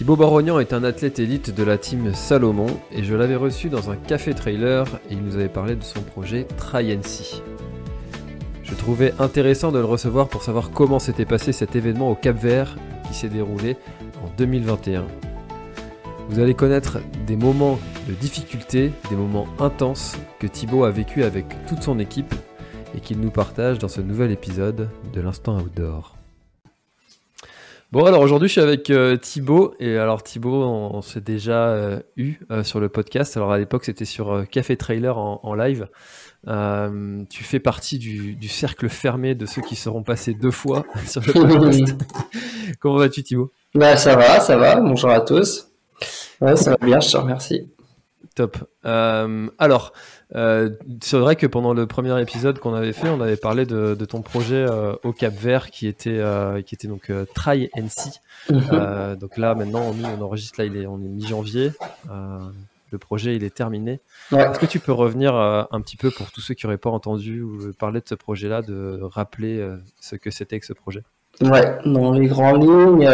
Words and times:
Thibaut 0.00 0.16
Barognan 0.16 0.58
est 0.58 0.72
un 0.72 0.82
athlète 0.82 1.18
élite 1.18 1.54
de 1.54 1.62
la 1.62 1.76
team 1.76 2.14
Salomon 2.14 2.68
et 2.90 3.04
je 3.04 3.14
l'avais 3.14 3.36
reçu 3.36 3.68
dans 3.68 3.90
un 3.90 3.96
café 3.96 4.32
trailer 4.32 4.86
et 5.10 5.12
il 5.12 5.22
nous 5.22 5.36
avait 5.36 5.50
parlé 5.50 5.76
de 5.76 5.84
son 5.84 6.00
projet 6.00 6.44
TryNC. 6.56 7.42
Je 8.62 8.74
trouvais 8.74 9.12
intéressant 9.18 9.72
de 9.72 9.78
le 9.78 9.84
recevoir 9.84 10.28
pour 10.28 10.42
savoir 10.42 10.70
comment 10.70 11.00
s'était 11.00 11.26
passé 11.26 11.52
cet 11.52 11.76
événement 11.76 12.10
au 12.10 12.14
Cap 12.14 12.38
Vert 12.38 12.78
qui 13.06 13.12
s'est 13.12 13.28
déroulé 13.28 13.76
en 14.24 14.34
2021. 14.38 15.04
Vous 16.30 16.38
allez 16.38 16.54
connaître 16.54 17.00
des 17.26 17.36
moments 17.36 17.78
de 18.08 18.14
difficulté, 18.14 18.92
des 19.10 19.16
moments 19.16 19.48
intenses 19.58 20.16
que 20.38 20.46
Thibaut 20.46 20.84
a 20.84 20.90
vécu 20.90 21.24
avec 21.24 21.44
toute 21.66 21.82
son 21.82 21.98
équipe 21.98 22.34
et 22.96 23.00
qu'il 23.00 23.20
nous 23.20 23.30
partage 23.30 23.78
dans 23.78 23.88
ce 23.88 24.00
nouvel 24.00 24.30
épisode 24.30 24.88
de 25.12 25.20
l'Instant 25.20 25.58
Outdoor. 25.58 26.19
Bon 27.92 28.04
alors 28.04 28.20
aujourd'hui 28.20 28.46
je 28.46 28.52
suis 28.52 28.60
avec 28.60 28.88
euh, 28.90 29.16
Thibaut. 29.16 29.74
Et 29.80 29.96
alors 29.96 30.22
Thibaut 30.22 30.62
on, 30.62 31.02
s'est 31.02 31.20
déjà 31.20 31.70
euh, 31.70 31.98
eu 32.16 32.34
euh, 32.52 32.62
sur 32.62 32.78
le 32.78 32.88
podcast. 32.88 33.36
Alors 33.36 33.50
à 33.50 33.58
l'époque 33.58 33.84
c'était 33.84 34.04
sur 34.04 34.44
Café 34.48 34.76
Trailer 34.76 35.18
en, 35.18 35.40
en 35.42 35.54
live. 35.54 35.88
Tu 37.28 37.44
fais 37.44 37.58
partie 37.58 37.98
du, 37.98 38.34
du, 38.36 38.48
cercle 38.48 38.88
fermé 38.88 39.34
de 39.34 39.44
ceux 39.44 39.60
qui 39.60 39.74
seront 39.74 40.04
passés 40.04 40.34
deux 40.34 40.52
fois 40.52 40.84
sur 41.06 41.20
le 41.20 41.32
podcast. 41.32 41.94
Comment 42.80 42.98
vas-tu 42.98 43.24
Thibaut? 43.24 43.50
Bah, 43.74 43.96
ça 43.96 44.14
va 44.14 44.38
ça 44.38 44.56
va. 44.56 44.76
Bonjour 44.76 45.10
à 45.10 45.20
tous. 45.20 45.66
Ouais, 46.40 46.54
ça 46.54 46.70
va 46.70 46.86
bien 46.86 47.00
je 47.00 47.10
te 47.10 47.16
remercie 47.16 47.68
top 48.40 48.58
alors 49.58 49.92
euh, 50.36 50.70
c'est 51.02 51.18
vrai 51.18 51.36
que 51.36 51.46
pendant 51.46 51.74
le 51.74 51.86
premier 51.86 52.20
épisode 52.20 52.58
qu'on 52.60 52.74
avait 52.74 52.92
fait, 52.92 53.08
on 53.08 53.20
avait 53.20 53.36
parlé 53.36 53.66
de, 53.66 53.94
ton 54.04 54.22
projet 54.22 54.64
euh, 54.68 54.94
au 55.02 55.12
Cap 55.12 55.34
Vert 55.34 55.70
qui 55.70 55.86
était 55.86 56.18
euh, 56.18 56.62
qui 56.62 56.74
était 56.74 56.88
donc 56.88 57.10
Try 57.34 57.70
NC. 57.76 58.20
Mhm. 58.48 59.16
donc 59.16 59.36
là 59.36 59.54
maintenant 59.54 59.82
on, 59.82 60.22
enregistre 60.22 60.60
là 60.60 60.66
il 60.66 60.76
est 60.76 60.86
on 60.86 60.98
est 60.98 61.08
mi-janvier. 61.08 61.72
le 62.92 62.98
projet 62.98 63.36
il 63.36 63.44
est 63.44 63.54
terminé. 63.54 64.00
Est-ce 64.32 64.58
que 64.58 64.66
tu 64.66 64.80
peux 64.80 64.92
revenir 64.92 65.34
un 65.34 65.80
petit 65.80 65.96
peu 65.96 66.10
pour 66.10 66.30
tous 66.30 66.40
ceux 66.40 66.54
qui 66.54 66.66
n'auraient 66.66 66.78
pas 66.78 66.90
entendu 66.90 67.42
ou 67.42 67.72
parler 67.78 68.00
de 68.00 68.08
ce 68.08 68.14
projet-là, 68.14 68.62
de 68.62 69.00
rappeler 69.02 69.64
ce 70.00 70.16
que 70.16 70.30
c'était 70.30 70.60
que 70.60 70.66
ce 70.66 70.72
projet? 70.72 71.02
Ouais, 71.40 71.78
dans 71.86 72.12
les 72.12 72.26
grandes 72.26 72.62
lignes, 72.62 73.08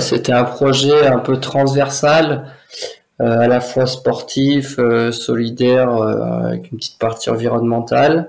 c'était 0.00 0.32
un 0.32 0.44
projet 0.44 1.06
un 1.06 1.18
peu 1.18 1.38
transversal 1.38 2.46
euh, 2.46 3.05
à 3.18 3.48
la 3.48 3.60
fois 3.60 3.86
sportif, 3.86 4.78
euh, 4.78 5.10
solidaire, 5.10 5.90
euh, 5.90 6.48
avec 6.48 6.70
une 6.70 6.78
petite 6.78 6.98
partie 6.98 7.30
environnementale. 7.30 8.28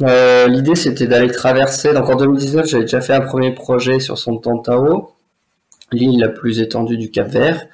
L'idée 0.00 0.76
c'était 0.76 1.08
d'aller 1.08 1.30
traverser, 1.32 1.92
donc 1.92 2.08
en 2.08 2.14
2019 2.14 2.66
j'avais 2.66 2.84
déjà 2.84 3.00
fait 3.00 3.14
un 3.14 3.20
premier 3.20 3.52
projet 3.52 3.98
sur 3.98 4.16
son 4.16 4.36
Tantao, 4.36 5.12
l'île 5.90 6.20
la 6.20 6.28
plus 6.28 6.60
étendue 6.60 6.96
du 6.96 7.10
Cap 7.10 7.28
Vert. 7.28 7.66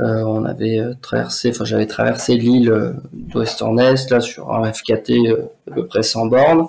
Euh, 0.00 0.22
on 0.24 0.44
avait 0.44 0.80
traversé, 1.00 1.50
enfin 1.50 1.64
j'avais 1.64 1.86
traversé 1.86 2.34
l'île 2.34 2.94
d'ouest 3.12 3.62
en 3.62 3.78
est, 3.78 4.10
là 4.10 4.20
sur 4.20 4.52
un 4.52 4.72
FKT 4.72 5.12
à 5.70 5.74
peu 5.74 5.86
près 5.86 6.02
100 6.02 6.26
bornes. 6.26 6.66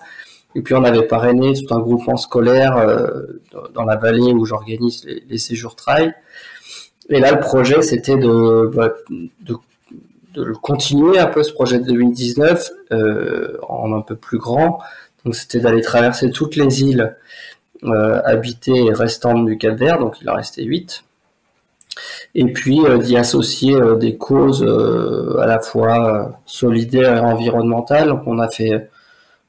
Et 0.54 0.62
puis 0.62 0.76
on 0.76 0.84
avait 0.84 1.08
parrainé 1.08 1.54
tout 1.54 1.74
un 1.74 1.80
groupement 1.80 2.18
scolaire 2.18 2.76
dans 3.74 3.86
la 3.86 3.96
vallée 3.96 4.32
où 4.32 4.46
j'organise 4.46 5.04
les, 5.06 5.24
les, 5.28 5.38
séjours 5.40 5.76
trail. 5.76 6.14
Et 7.10 7.20
là, 7.20 7.32
le 7.32 7.40
projet, 7.40 7.82
c'était 7.82 8.18
de, 8.18 8.72
bah, 8.74 8.94
de, 9.42 9.56
de, 10.34 10.54
continuer 10.54 11.20
un 11.20 11.28
peu 11.28 11.44
ce 11.44 11.52
projet 11.52 11.80
de 11.80 11.86
2019 11.86 12.72
euh, 12.92 13.58
en 13.68 13.94
un 13.94 14.02
peu 14.02 14.16
plus 14.16 14.38
grand. 14.38 14.80
Donc, 15.26 15.36
c'était 15.36 15.60
d'aller 15.60 15.82
traverser 15.82 16.32
toutes 16.32 16.56
les 16.56 16.84
îles 16.84 17.16
euh, 17.84 18.22
habitées 18.26 18.86
et 18.86 18.94
restantes 18.94 19.46
du 19.46 19.58
Cap 19.58 19.78
Vert, 19.78 20.00
donc 20.00 20.22
il 20.22 20.30
en 20.30 20.36
restait 20.36 20.64
8. 20.64 21.04
Et 22.36 22.46
puis 22.46 22.80
euh, 22.80 22.98
d'y 22.98 23.18
associer 23.18 23.76
euh, 23.76 23.96
des 23.96 24.18
causes 24.18 24.64
euh, 24.64 25.38
à 25.40 25.46
la 25.46 25.60
fois 25.60 26.40
solidaires 26.46 27.18
et 27.18 27.20
environnementales. 27.20 28.08
Donc, 28.10 28.24
on 28.26 28.40
a 28.40 28.50
fait 28.50 28.90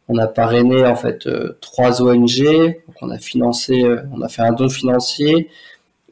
on 0.09 0.19
a 0.19 0.27
parrainé 0.27 0.85
en 0.85 0.97
fait 0.97 1.27
trois 1.63 2.03
ONG, 2.03 2.45
donc 2.45 2.97
on 3.01 3.09
a 3.09 3.17
financé, 3.17 3.87
on 4.13 4.21
a 4.21 4.29
fait 4.29 4.43
un 4.43 4.53
don 4.53 4.69
financier, 4.69 5.49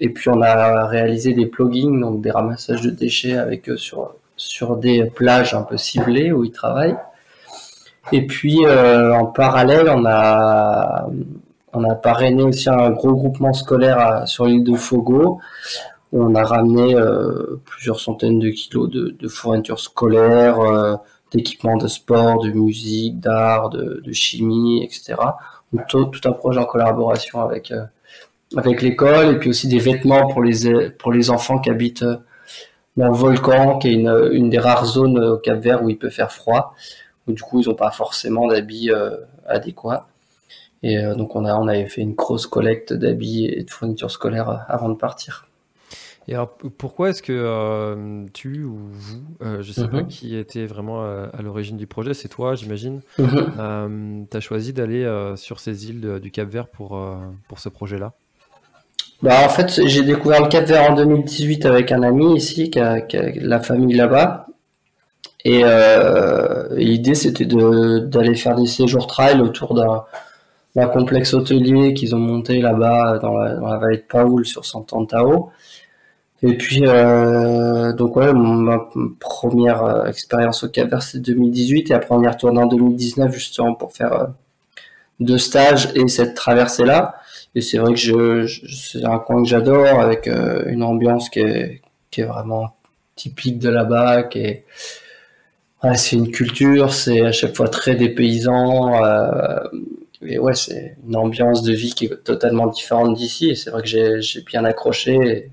et 0.03 0.09
puis 0.09 0.29
on 0.31 0.43
a 0.43 0.85
réalisé 0.87 1.33
des 1.33 1.47
plugins, 1.47 2.01
donc 2.01 2.23
des 2.23 2.33
ramassages 2.33 2.83
de 2.83 2.91
déchets 2.91 3.37
avec 3.37 3.69
eux 3.69 3.77
sur, 3.77 4.17
sur 4.37 4.77
des 4.77 5.05
plages 5.05 5.55
un 5.55 5.63
peu 5.63 5.77
ciblées 5.77 6.33
où 6.33 6.43
ils 6.45 6.51
travaillent. 6.51 6.97
Et 8.11 8.27
puis 8.27 8.67
euh, 8.67 9.15
en 9.15 9.27
parallèle, 9.27 9.89
on 9.89 10.05
a, 10.05 11.07
on 11.73 11.85
a 11.89 11.95
parrainé 11.95 12.43
aussi 12.43 12.69
un 12.69 12.91
gros 12.91 13.13
groupement 13.13 13.53
scolaire 13.53 14.27
sur 14.27 14.47
l'île 14.47 14.65
de 14.65 14.75
Fogo. 14.75 15.39
Où 16.11 16.25
on 16.25 16.35
a 16.35 16.45
ramené 16.45 16.97
euh, 16.97 17.61
plusieurs 17.65 18.01
centaines 18.01 18.41
de 18.41 18.51
kilos 18.51 18.91
de, 18.91 19.29
fournitures 19.29 19.81
scolaires, 19.81 20.61
euh, 20.61 20.97
d'équipements 21.33 21.79
de 21.79 21.87
sport, 21.87 22.43
de 22.43 22.51
musique, 22.51 23.21
d'art, 23.21 23.71
de, 23.71 24.03
de, 24.05 24.13
chimie, 24.13 24.85
etc. 24.85 25.15
Donc, 25.73 25.87
tout, 25.87 26.05
tout, 26.07 26.29
un 26.29 26.33
projet 26.33 26.59
en 26.59 26.67
collaboration 26.67 27.41
avec 27.41 27.73
avec 28.57 28.83
l'école 28.83 29.35
et 29.35 29.39
puis 29.39 29.51
aussi 29.51 29.69
des 29.69 29.79
vêtements 29.79 30.29
pour 30.29 30.43
les 30.43 30.91
pour 30.91 31.13
les 31.13 31.31
enfants 31.31 31.59
qui 31.59 31.71
habitent 31.71 32.03
euh, 32.03 32.17
dans 32.97 33.09
le 33.09 33.15
volcan, 33.15 33.79
qui 33.79 33.89
est 33.89 33.95
une, 33.95 34.31
une 34.33 34.51
des 34.51 34.59
rares 34.59 34.85
zones 34.85 35.19
au 35.19 35.39
Cap 35.39 35.59
Vert 35.59 35.83
où 35.83 35.89
il 35.89 35.99
peut 35.99 36.11
faire 36.11 36.31
froid. 36.31 36.75
Où, 37.27 37.33
du 37.33 37.41
coup, 37.41 37.61
ils 37.61 37.69
n'ont 37.69 37.75
pas 37.75 37.91
forcément 37.91 38.49
d'habits 38.49 38.91
euh, 38.91 39.17
adéquats. 39.47 40.07
Et 40.83 40.99
euh, 40.99 41.15
donc, 41.15 41.37
on 41.37 41.45
a 41.45 41.55
on 41.55 41.69
avait 41.69 41.87
fait 41.87 42.03
une 42.03 42.15
grosse 42.15 42.47
collecte 42.47 42.93
d'habits 42.93 43.47
et 43.47 43.63
de 43.63 43.71
fournitures 43.71 44.11
scolaires 44.11 44.67
avant 44.69 44.89
de 44.89 44.97
partir. 44.97 45.47
Et 46.29 46.35
alors, 46.35 46.51
pourquoi 46.79 47.11
est-ce 47.11 47.23
que 47.23 48.27
tu 48.33 48.63
ou 48.63 48.77
vous, 48.93 49.23
je 49.41 49.57
ne 49.57 49.63
sais 49.63 49.89
pas 49.89 50.03
mhm. 50.03 50.07
qui 50.07 50.37
était 50.37 50.67
vraiment 50.67 51.03
à, 51.03 51.43
l'origine 51.43 51.77
du 51.77 51.89
projet, 51.89 52.15
c'est 52.15 52.29
toi, 52.29 52.55
j'imagine, 52.55 53.01
mhm. 53.19 54.27
tu 54.31 54.37
as 54.37 54.41
choisi 54.41 54.73
d'aller 54.73 55.05
sur 55.35 55.59
ces 55.59 55.89
îles 55.91 56.21
du 56.21 56.31
Cap 56.31 56.49
Vert 56.49 56.69
pour, 56.69 56.97
pour 57.49 57.59
ce 57.59 57.69
projet-là? 57.69 58.13
Bah, 59.23 59.45
en 59.45 59.49
fait, 59.49 59.87
j'ai 59.87 60.03
découvert 60.03 60.43
le 60.43 60.49
Cap 60.49 60.67
Vert 60.67 60.91
en 60.91 60.95
2018 60.95 61.67
avec 61.67 61.93
un 61.93 62.03
ami 62.03 62.37
ici 62.37 62.71
qui 62.71 62.81
a, 62.81 63.01
qui 63.01 63.17
a 63.17 63.31
la 63.37 63.61
famille 63.61 63.95
là-bas. 63.95 64.47
Et 65.45 65.63
euh, 65.65 66.69
l'idée, 66.77 67.15
c'était 67.15 67.47
d'aller 67.47 68.35
faire 68.35 68.57
des 68.57 68.67
séjours 68.67 69.07
trail 69.07 69.41
autour 69.41 69.75
d'un 69.75 70.87
complexe 70.89 71.35
hôtelier 71.35 71.95
qu'ils 71.95 72.15
ont 72.15 72.21
monté 72.21 72.61
là-bas 72.61 73.19
dans 73.19 73.37
la, 73.37 73.55
dans 73.57 73.69
la, 73.69 73.79
vallée 73.79 73.99
de 73.99 74.05
Paoul 74.09 74.47
sur 74.47 74.65
Sant'Antao. 74.65 75.51
Et 76.45 76.57
puis, 76.57 76.83
euh, 76.87 77.93
donc 77.93 78.17
ouais, 78.17 78.33
ma 78.33 78.89
première 79.21 79.85
euh, 79.85 80.07
expérience 80.07 80.65
au 80.65 80.69
Cap 80.69 80.91
Vert, 80.91 81.03
c'est 81.03 81.21
2018. 81.21 81.91
Et 81.91 81.95
après, 81.95 82.15
on 82.15 82.23
y 82.23 82.29
retourné 82.29 82.61
en 82.61 82.67
2019 82.67 83.33
justement 83.33 83.75
pour 83.75 83.93
faire 83.93 84.13
euh, 84.13 84.27
deux 85.21 85.39
stages 85.39 85.91
et 85.95 86.09
cette 86.09 86.35
traversée-là. 86.35 87.15
Et 87.55 87.61
c'est 87.61 87.79
vrai 87.79 87.93
que 87.93 87.99
je, 87.99 88.47
c'est 88.73 89.05
un 89.05 89.19
coin 89.19 89.43
que 89.43 89.49
j'adore 89.49 90.01
avec 90.01 90.27
euh, 90.27 90.65
une 90.69 90.83
ambiance 90.83 91.29
qui 91.29 91.41
est, 91.41 91.83
qui 92.11 92.23
est 92.23 92.25
vraiment 92.25 92.75
typique 93.15 93.59
de 93.59 93.69
là-bas, 93.69 94.25
qui 94.25 94.39
est, 94.41 94.65
ouais, 95.83 95.97
c'est 95.97 96.17
une 96.17 96.31
culture, 96.31 96.93
c'est 96.93 97.21
à 97.23 97.33
chaque 97.33 97.55
fois 97.55 97.69
très 97.69 97.95
dépaysant. 97.95 99.05
Euh, 99.05 99.69
et 100.23 100.39
ouais, 100.39 100.55
c'est 100.55 100.97
une 101.07 101.17
ambiance 101.17 101.63
de 101.63 101.73
vie 101.73 101.95
qui 101.95 102.07
est 102.07 102.25
totalement 102.25 102.69
différente 102.69 103.15
d'ici. 103.15 103.51
Et 103.51 103.55
c'est 103.55 103.71
vrai 103.71 103.83
que 103.83 103.89
j'ai, 103.89 104.21
j'ai 104.23 104.43
bien 104.43 104.65
accroché. 104.65 105.51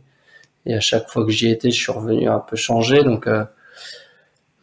Et, 0.65 0.75
à 0.75 0.79
chaque 0.79 1.09
fois 1.09 1.25
que 1.25 1.31
j'y 1.31 1.49
étais, 1.49 1.71
je 1.71 1.79
suis 1.81 1.91
revenu 1.91 2.27
un 2.29 2.39
peu 2.39 2.55
changé. 2.55 3.03
Donc, 3.03 3.27
euh, 3.27 3.43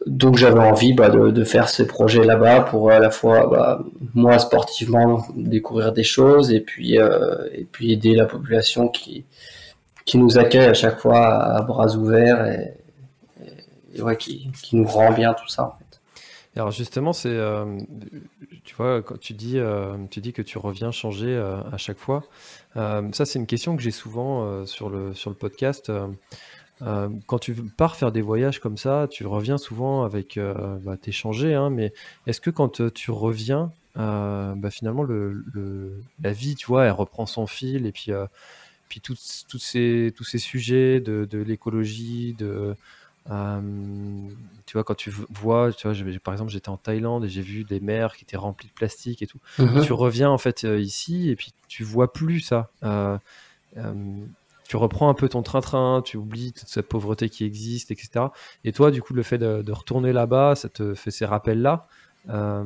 donc 0.06 0.36
j'avais 0.36 0.60
envie 0.60 0.94
bah, 0.94 1.08
de, 1.10 1.44
faire 1.44 1.68
ces 1.68 1.86
projets 1.86 2.24
là-bas 2.24 2.60
pour 2.60 2.90
à 2.90 3.00
la 3.00 3.10
fois 3.10 3.48
bah, 3.48 3.82
moi 4.14 4.38
sportivement 4.38 5.26
découvrir 5.34 5.92
des 5.92 6.04
choses 6.04 6.52
et 6.52 6.60
puis 6.60 6.98
euh, 6.98 7.48
et 7.52 7.64
puis 7.64 7.92
aider 7.92 8.14
la 8.14 8.26
population 8.26 8.88
qui 8.88 9.24
qui 10.04 10.18
nous 10.18 10.38
accueille 10.38 10.66
à 10.66 10.74
chaque 10.74 11.00
fois 11.00 11.26
à 11.26 11.62
bras 11.62 11.96
ouverts 11.96 12.46
et, 12.46 14.00
ouais, 14.00 14.16
qui, 14.16 14.48
qui, 14.62 14.76
nous 14.76 14.86
rend 14.86 15.10
bien 15.10 15.34
tout 15.34 15.48
ça 15.48 15.64
en 15.64 15.72
fait. 15.72 16.00
alors 16.54 16.70
justement 16.70 17.12
c'est 17.12 17.28
euh, 17.28 17.64
tu 18.62 18.76
vois 18.76 19.02
quand 19.02 19.18
tu 19.18 19.32
dis 19.32 19.58
euh, 19.58 19.96
tu 20.08 20.20
dis 20.20 20.32
que 20.32 20.42
tu 20.42 20.58
reviens 20.58 20.92
changer 20.92 21.36
à 21.72 21.76
chaque 21.78 21.98
fois 21.98 22.22
ça 22.76 23.24
c'est 23.24 23.40
une 23.40 23.46
question 23.46 23.76
que 23.76 23.82
j'ai 23.82 23.90
souvent 23.90 24.64
sur 24.66 24.88
le 24.88 25.14
sur 25.14 25.30
le 25.30 25.36
podcast 25.36 25.90
euh, 26.82 27.08
quand 27.26 27.38
tu 27.38 27.54
pars 27.54 27.96
faire 27.96 28.12
des 28.12 28.20
voyages 28.20 28.60
comme 28.60 28.76
ça, 28.76 29.08
tu 29.10 29.26
reviens 29.26 29.58
souvent 29.58 30.02
avec, 30.02 30.36
euh, 30.36 30.76
bah, 30.82 30.96
t'es 31.00 31.12
changé, 31.12 31.54
hein, 31.54 31.70
mais 31.70 31.92
est-ce 32.26 32.40
que 32.40 32.50
quand 32.50 32.80
euh, 32.80 32.90
tu 32.90 33.10
reviens, 33.10 33.72
euh, 33.96 34.54
bah, 34.56 34.70
finalement 34.70 35.02
le, 35.02 35.42
le, 35.52 36.02
la 36.22 36.32
vie, 36.32 36.54
tu 36.54 36.66
vois, 36.66 36.84
elle 36.84 36.92
reprend 36.92 37.24
son 37.24 37.46
fil 37.46 37.86
et 37.86 37.92
puis, 37.92 38.10
puis 38.88 39.00
tous 39.00 39.16
ces, 39.58 40.12
tous 40.14 40.24
ces 40.24 40.38
sujets 40.38 41.00
de, 41.00 41.26
de 41.30 41.38
l'écologie, 41.38 42.34
de, 42.38 42.76
tu 44.66 44.72
vois, 44.74 44.84
quand 44.84 44.94
tu 44.94 45.10
vois, 45.10 45.72
tu 45.72 45.88
vois, 45.88 46.18
par 46.22 46.34
exemple, 46.34 46.50
j'étais 46.50 46.68
en 46.68 46.76
Thaïlande 46.76 47.24
et 47.24 47.28
j'ai 47.30 47.42
vu 47.42 47.64
des 47.64 47.80
mers 47.80 48.16
qui 48.16 48.24
étaient 48.24 48.36
remplies 48.36 48.68
de 48.68 48.74
plastique 48.74 49.22
et 49.22 49.26
tout. 49.26 49.40
Mmh 49.58 49.80
tu 49.80 49.94
reviens 49.94 50.28
en 50.28 50.38
fait 50.38 50.64
ici 50.64 51.30
et 51.30 51.36
puis 51.36 51.54
tu 51.68 51.84
vois 51.84 52.12
plus 52.12 52.40
ça 52.40 52.70
tu 54.66 54.76
reprends 54.76 55.08
un 55.08 55.14
peu 55.14 55.28
ton 55.28 55.42
train-train, 55.42 56.02
tu 56.04 56.16
oublies 56.16 56.52
toute 56.52 56.68
cette 56.68 56.88
pauvreté 56.88 57.28
qui 57.28 57.44
existe, 57.44 57.90
etc. 57.90 58.26
Et 58.64 58.72
toi, 58.72 58.90
du 58.90 59.02
coup, 59.02 59.14
le 59.14 59.22
fait 59.22 59.38
de, 59.38 59.72
retourner 59.72 60.12
là-bas, 60.12 60.54
ça 60.54 60.68
te 60.68 60.94
fait 60.94 61.10
ces 61.10 61.24
rappels-là. 61.24 61.86
Euh, 62.30 62.64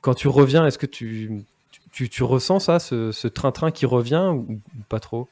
quand 0.00 0.14
tu 0.14 0.28
reviens, 0.28 0.66
est-ce 0.66 0.78
que 0.78 0.86
tu, 0.86 1.44
tu, 1.92 2.22
ressens 2.22 2.60
ça, 2.60 2.78
ce 2.78 3.28
train-train 3.28 3.70
qui 3.70 3.86
revient 3.86 4.32
ou, 4.32 4.60
pas 4.88 5.00
trop? 5.00 5.28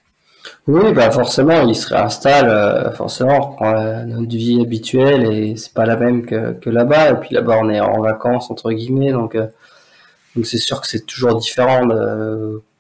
Oui, 0.67 0.93
bah 0.93 1.11
forcément, 1.11 1.63
il 1.63 1.75
se 1.75 1.89
réinstalle, 1.89 2.49
euh, 2.49 2.91
forcément, 2.93 3.57
on 3.61 4.05
notre 4.05 4.37
vie 4.37 4.61
habituelle 4.61 5.33
et 5.33 5.57
c'est 5.57 5.73
pas 5.73 5.87
la 5.87 5.97
même 5.97 6.27
que, 6.27 6.69
là-bas. 6.69 7.13
Et 7.13 7.15
puis 7.15 7.35
là-bas, 7.35 7.59
on 7.63 7.71
est 7.71 7.81
en 7.81 8.01
vacances, 8.01 8.51
entre 8.51 8.73
guillemets, 8.73 9.13
donc... 9.13 9.35
Euh, 9.35 9.47
donc 10.37 10.47
c'est 10.47 10.59
sûr 10.59 10.81
que 10.81 10.89
c'est 10.89 11.07
toujours 11.07 11.37
différent 11.37 11.87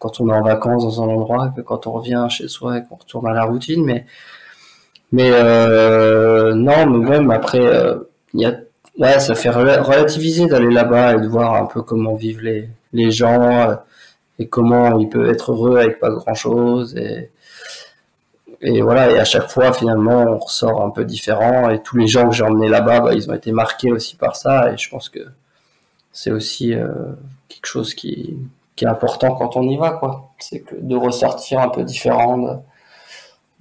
quand 0.04 0.20
on 0.20 0.28
est 0.28 0.34
en 0.34 0.42
vacances 0.42 0.82
dans 0.84 1.02
un 1.02 1.08
endroit 1.08 1.50
que 1.56 1.62
quand 1.62 1.86
on 1.86 1.92
revient 1.92 2.26
chez 2.28 2.46
soi 2.46 2.76
et 2.76 2.82
qu'on 2.84 2.96
retourne 2.96 3.26
à 3.26 3.32
la 3.32 3.44
routine. 3.44 3.82
Mais, 3.82 4.04
mais 5.12 5.30
euh, 5.32 6.52
non, 6.52 6.86
mais 6.86 7.08
même 7.08 7.30
après, 7.30 7.64
euh, 7.64 8.00
ouais, 8.34 9.18
ça 9.18 9.34
fait 9.34 9.48
relativiser 9.48 10.46
d'aller 10.46 10.70
là-bas 10.70 11.14
et 11.14 11.20
de 11.22 11.26
voir 11.26 11.54
un 11.54 11.64
peu 11.64 11.80
comment 11.80 12.14
vivent 12.14 12.42
les, 12.42 12.68
les 12.92 13.10
gens 13.10 13.70
euh, 13.70 13.76
et 14.38 14.46
comment 14.46 14.98
ils 14.98 15.08
peuvent 15.08 15.30
être 15.30 15.52
heureux 15.52 15.78
avec 15.78 16.00
pas 16.00 16.10
grand-chose. 16.10 16.94
Et, 16.98 17.30
et 18.60 18.82
voilà, 18.82 19.10
et 19.10 19.18
à 19.18 19.24
chaque 19.24 19.50
fois, 19.50 19.72
finalement, 19.72 20.22
on 20.28 20.38
ressort 20.38 20.82
un 20.84 20.90
peu 20.90 21.06
différent. 21.06 21.70
Et 21.70 21.82
tous 21.82 21.96
les 21.96 22.08
gens 22.08 22.28
que 22.28 22.34
j'ai 22.34 22.44
emmenés 22.44 22.68
là-bas, 22.68 23.00
bah, 23.00 23.14
ils 23.14 23.30
ont 23.30 23.34
été 23.34 23.52
marqués 23.52 23.90
aussi 23.90 24.16
par 24.16 24.36
ça. 24.36 24.70
Et 24.70 24.76
je 24.76 24.90
pense 24.90 25.08
que 25.08 25.20
c'est 26.12 26.30
aussi 26.30 26.74
quelque 27.48 27.66
chose 27.66 27.94
qui, 27.94 28.36
qui, 28.76 28.84
est 28.84 28.88
important 28.88 29.34
quand 29.34 29.56
on 29.56 29.62
y 29.62 29.76
va, 29.76 29.92
quoi. 29.92 30.30
C'est 30.38 30.60
que 30.60 30.74
de 30.74 30.96
ressortir 30.96 31.60
un 31.60 31.68
peu 31.68 31.84
différent 31.84 32.62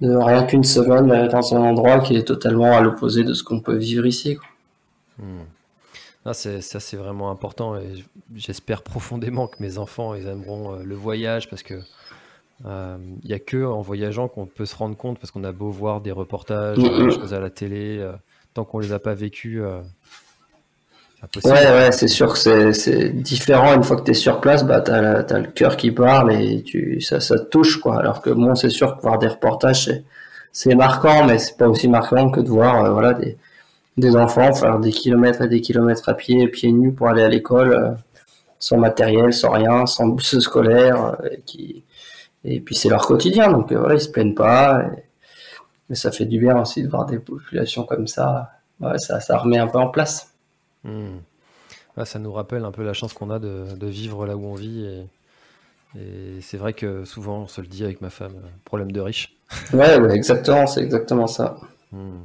de, 0.00 0.14
rien 0.14 0.44
qu'une 0.44 0.64
semaine 0.64 1.28
dans 1.28 1.54
un 1.54 1.60
endroit 1.60 2.00
qui 2.00 2.16
est 2.16 2.24
totalement 2.24 2.76
à 2.76 2.80
l'opposé 2.80 3.24
de 3.24 3.32
ce 3.32 3.42
qu'on 3.42 3.60
peut 3.60 3.76
vivre 3.76 4.06
ici. 4.06 4.36
Quoi. 4.36 4.46
Hmm. 5.18 5.44
Ah, 6.26 6.34
c'est, 6.34 6.60
ça, 6.60 6.80
c'est 6.80 6.96
vraiment 6.96 7.30
important 7.30 7.76
et 7.76 8.04
j'espère 8.34 8.82
profondément 8.82 9.46
que 9.46 9.62
mes 9.62 9.76
enfants 9.76 10.14
ils 10.14 10.26
aimeront 10.26 10.72
euh, 10.72 10.82
le 10.82 10.94
voyage 10.94 11.50
parce 11.50 11.62
que 11.62 11.74
il 12.60 12.66
euh, 12.66 12.96
n'y 13.24 13.34
a 13.34 13.38
que 13.38 13.62
en 13.64 13.82
voyageant 13.82 14.28
qu'on 14.28 14.46
peut 14.46 14.64
se 14.64 14.74
rendre 14.74 14.96
compte 14.96 15.18
parce 15.18 15.30
qu'on 15.30 15.44
a 15.44 15.52
beau 15.52 15.68
voir 15.68 16.00
des 16.00 16.12
reportages, 16.12 16.78
des 16.78 17.10
choses 17.10 17.34
à 17.34 17.40
la 17.40 17.50
télé, 17.50 18.08
tant 18.54 18.64
qu'on 18.64 18.78
les 18.78 18.92
a 18.92 18.98
pas 18.98 19.12
vécus, 19.12 19.62
Ouais, 21.44 21.50
ouais, 21.50 21.92
c'est 21.92 22.08
sûr 22.08 22.32
que 22.32 22.72
c'est 22.72 23.10
différent. 23.10 23.74
Une 23.74 23.84
fois 23.84 23.96
que 23.96 24.02
tu 24.02 24.10
es 24.12 24.14
sur 24.14 24.40
place, 24.40 24.64
bah, 24.64 24.80
tu 24.80 24.90
as, 24.90 25.38
le 25.38 25.50
cœur 25.50 25.76
qui 25.76 25.90
parle 25.90 26.32
et 26.32 26.62
tu, 26.62 27.00
ça, 27.00 27.18
touche. 27.38 27.80
Quoi. 27.80 27.98
Alors 27.98 28.20
que 28.20 28.30
bon, 28.30 28.54
c'est 28.54 28.70
sûr 28.70 28.96
que 28.96 29.02
voir 29.02 29.18
des 29.18 29.28
reportages, 29.28 29.90
c'est 30.52 30.74
marquant, 30.74 31.24
mais 31.24 31.38
c'est 31.38 31.56
pas 31.56 31.68
aussi 31.68 31.88
marquant 31.88 32.30
que 32.30 32.40
de 32.40 32.48
voir 32.48 32.84
euh, 32.84 33.12
des, 33.14 33.36
des 33.96 34.16
enfants 34.16 34.52
faire 34.52 34.78
des 34.78 34.90
kilomètres 34.90 35.42
et 35.42 35.48
des 35.48 35.60
kilomètres 35.60 36.08
à 36.08 36.14
pied, 36.14 36.48
pieds 36.48 36.72
nus 36.72 36.92
pour 36.92 37.08
aller 37.08 37.22
à 37.22 37.28
l'école, 37.28 37.72
euh, 37.72 37.90
sans 38.58 38.76
matériel, 38.78 39.32
sans 39.32 39.50
rien, 39.50 39.86
sans 39.86 40.08
bus 40.08 40.38
scolaire. 40.38 41.16
Euh, 41.22 41.28
et, 41.32 41.40
qui... 41.44 41.84
et 42.44 42.60
puis 42.60 42.74
c'est 42.74 42.88
leur 42.88 43.06
quotidien, 43.06 43.50
donc 43.50 43.72
voilà, 43.72 43.94
ils 43.94 44.00
se 44.00 44.08
plaignent 44.08 44.34
pas. 44.34 44.84
Mais 45.88 45.96
ça 45.96 46.10
fait 46.10 46.24
du 46.26 46.38
bien 46.38 46.60
aussi 46.60 46.82
de 46.82 46.88
voir 46.88 47.06
des 47.06 47.18
populations 47.18 47.84
comme 47.84 48.06
ça. 48.06 48.50
Ouais, 48.80 48.98
ça, 48.98 49.20
ça 49.20 49.38
remet 49.38 49.58
un 49.58 49.68
peu 49.68 49.78
en 49.78 49.88
place. 49.88 50.33
Hmm. 50.84 52.04
ça 52.04 52.18
nous 52.18 52.32
rappelle 52.32 52.64
un 52.64 52.72
peu 52.72 52.84
la 52.84 52.92
chance 52.92 53.12
qu'on 53.12 53.30
a 53.30 53.38
de, 53.38 53.86
vivre 53.86 54.26
là 54.26 54.36
où 54.36 54.44
on 54.46 54.54
vit. 54.54 54.86
Et, 55.96 56.40
c'est 56.40 56.56
vrai 56.56 56.72
que 56.72 57.04
souvent, 57.04 57.42
on 57.42 57.46
se 57.46 57.60
le 57.60 57.68
dit 57.68 57.84
avec 57.84 58.00
ma 58.00 58.10
femme, 58.10 58.34
euh, 58.36 58.48
problème 58.64 58.92
de 58.92 59.00
riche. 59.00 59.36
Ouais, 59.72 59.96
exactement, 60.14 60.66
c'est 60.66 60.82
exactement 60.82 61.26
ça. 61.26 61.56
Hmm. 61.92 62.22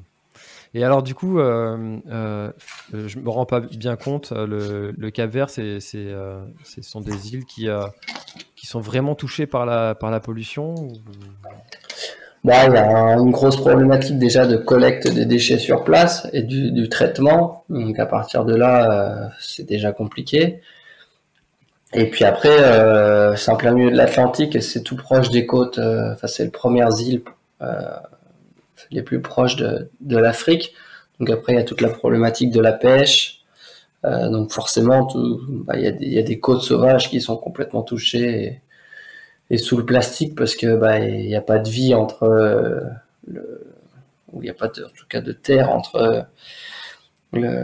Et 0.73 0.83
alors, 0.83 1.03
du 1.03 1.15
coup, 1.15 1.39
euh, 1.39 1.97
euh, 2.11 2.51
je 2.93 3.19
me 3.19 3.29
rends 3.29 3.45
pas 3.45 3.59
bien 3.59 3.95
compte, 3.95 4.31
le, 4.31 4.91
le 4.91 5.11
Cap 5.11 5.29
Vert, 5.29 5.49
c'est, 5.49 5.79
ce 5.79 6.81
sont 6.81 7.01
des 7.01 7.33
îles 7.33 7.45
qui, 7.45 7.67
qui 8.55 8.67
sont 8.67 8.79
vraiment 8.79 9.15
touchées 9.15 9.47
par 9.47 9.65
la, 9.65 9.95
par 9.95 10.11
la 10.11 10.19
pollution 10.19 10.75
Bah, 12.43 12.67
il 12.67 12.73
y 12.73 12.77
a 12.77 13.17
une 13.17 13.31
grosse 13.31 13.57
problématique 13.57 14.17
déjà 14.17 14.47
de 14.47 14.55
collecte 14.55 15.07
des 15.11 15.25
déchets 15.25 15.57
sur 15.57 15.83
place 15.83 16.27
et 16.31 16.41
du, 16.41 16.71
du 16.71 16.87
traitement. 16.87 17.65
Donc 17.69 17.99
à 17.99 18.05
partir 18.05 18.45
de 18.45 18.55
là, 18.55 18.91
euh, 18.91 19.27
c'est 19.39 19.65
déjà 19.65 19.91
compliqué. 19.91 20.61
Et 21.93 22.05
puis 22.09 22.23
après, 22.23 22.63
euh, 22.63 23.35
c'est 23.35 23.51
en 23.51 23.55
plein 23.55 23.71
milieu 23.73 23.91
de 23.91 23.97
l'Atlantique 23.97 24.55
et 24.55 24.61
c'est 24.61 24.83
tout 24.83 24.95
proche 24.95 25.29
des 25.29 25.45
côtes. 25.45 25.79
Euh, 25.79 26.13
enfin, 26.13 26.27
c'est 26.27 26.43
les 26.43 26.51
premières 26.51 26.99
îles 26.99 27.23
euh, 27.61 27.81
les 28.91 29.01
plus 29.01 29.21
proches 29.21 29.55
de, 29.55 29.89
de 30.01 30.17
l'Afrique. 30.17 30.73
Donc 31.19 31.29
après, 31.31 31.53
il 31.53 31.55
y 31.57 31.59
a 31.59 31.63
toute 31.63 31.81
la 31.81 31.89
problématique 31.89 32.51
de 32.51 32.61
la 32.61 32.73
pêche. 32.73 33.41
donc 34.03 34.51
forcément, 34.51 35.07
bah, 35.65 35.73
il, 35.77 35.83
y 35.83 35.87
a 35.87 35.91
des, 35.91 36.05
il 36.05 36.13
y, 36.13 36.19
a 36.19 36.23
des 36.23 36.39
côtes 36.39 36.61
sauvages 36.61 37.09
qui 37.09 37.21
sont 37.21 37.37
complètement 37.37 37.81
touchées. 37.81 38.61
Et 39.49 39.57
sous 39.57 39.77
le 39.77 39.85
plastique 39.85 40.35
parce 40.35 40.55
que 40.55 40.75
bah 40.75 40.99
il 40.99 41.27
n'y 41.27 41.35
a 41.35 41.41
pas 41.41 41.59
de 41.59 41.69
vie 41.69 41.93
entre 41.95 42.23
euh, 42.23 42.81
le 43.27 43.65
il 44.33 44.41
n'y 44.41 44.49
a 44.49 44.53
pas 44.53 44.67
de, 44.67 44.83
en 44.83 44.89
tout 44.89 45.07
cas 45.09 45.21
de 45.21 45.31
terre 45.31 45.71
entre 45.71 46.27
euh, 47.33 47.63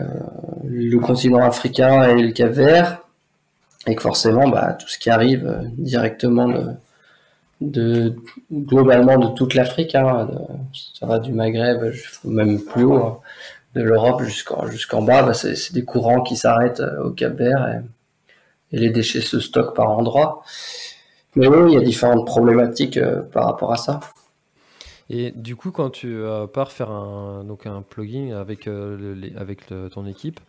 le, 0.64 0.98
continent 0.98 1.46
africain 1.46 2.02
et 2.02 2.20
le 2.20 2.32
Cap 2.32 2.50
Vert. 2.50 2.98
Et 3.86 3.94
que 3.94 4.02
forcément 4.02 4.48
bah, 4.48 4.72
tout 4.72 4.88
ce 4.88 4.98
qui 4.98 5.10
arrive 5.10 5.46
euh, 5.46 5.62
directement 5.78 6.52
de, 7.60 8.16
globalement 8.52 9.16
de 9.16 9.28
toute 9.28 9.54
l'Afrique 9.54 9.94
hein, 9.94 10.28
ça 10.98 11.06
va 11.06 11.20
du 11.20 11.32
Maghreb 11.32 11.92
même 12.24 12.60
plus 12.60 12.82
haut 12.82 12.96
hein, 12.96 13.18
de 13.76 13.82
l'Europe 13.82 14.22
jusqu'en 14.24 14.66
jusqu'en 14.66 15.02
bas 15.02 15.22
bah, 15.22 15.34
c'est 15.34 15.72
des 15.72 15.84
courants 15.84 16.22
qui 16.22 16.36
s'arrêtent 16.36 16.82
au 17.02 17.10
Cap 17.10 17.34
Vert 17.34 17.80
et 18.72 18.78
les 18.78 18.90
déchets 18.90 19.20
se 19.20 19.38
stockent 19.38 19.76
par 19.76 19.90
endroits 19.90 20.42
mais 21.36 21.46
oui, 21.46 21.72
il 21.72 21.74
y 21.74 21.76
a 21.76 21.84
différentes 21.84 22.26
problématiques 22.26 22.96
euh, 22.96 23.22
par 23.22 23.44
rapport 23.46 23.72
à 23.72 23.76
ça. 23.76 24.00
Et 25.08 25.30
du 25.30 25.54
coup, 25.54 25.70
quand 25.70 25.90
tu 25.90 26.08
euh, 26.08 26.46
pars 26.46 26.72
faire 26.72 26.90
un, 26.90 27.44
donc 27.44 27.66
un 27.66 27.82
plugin 27.82 28.36
avec, 28.36 28.66
euh, 28.66 29.14
avec 29.36 29.66
ton 29.92 30.06
équipe, 30.06 30.40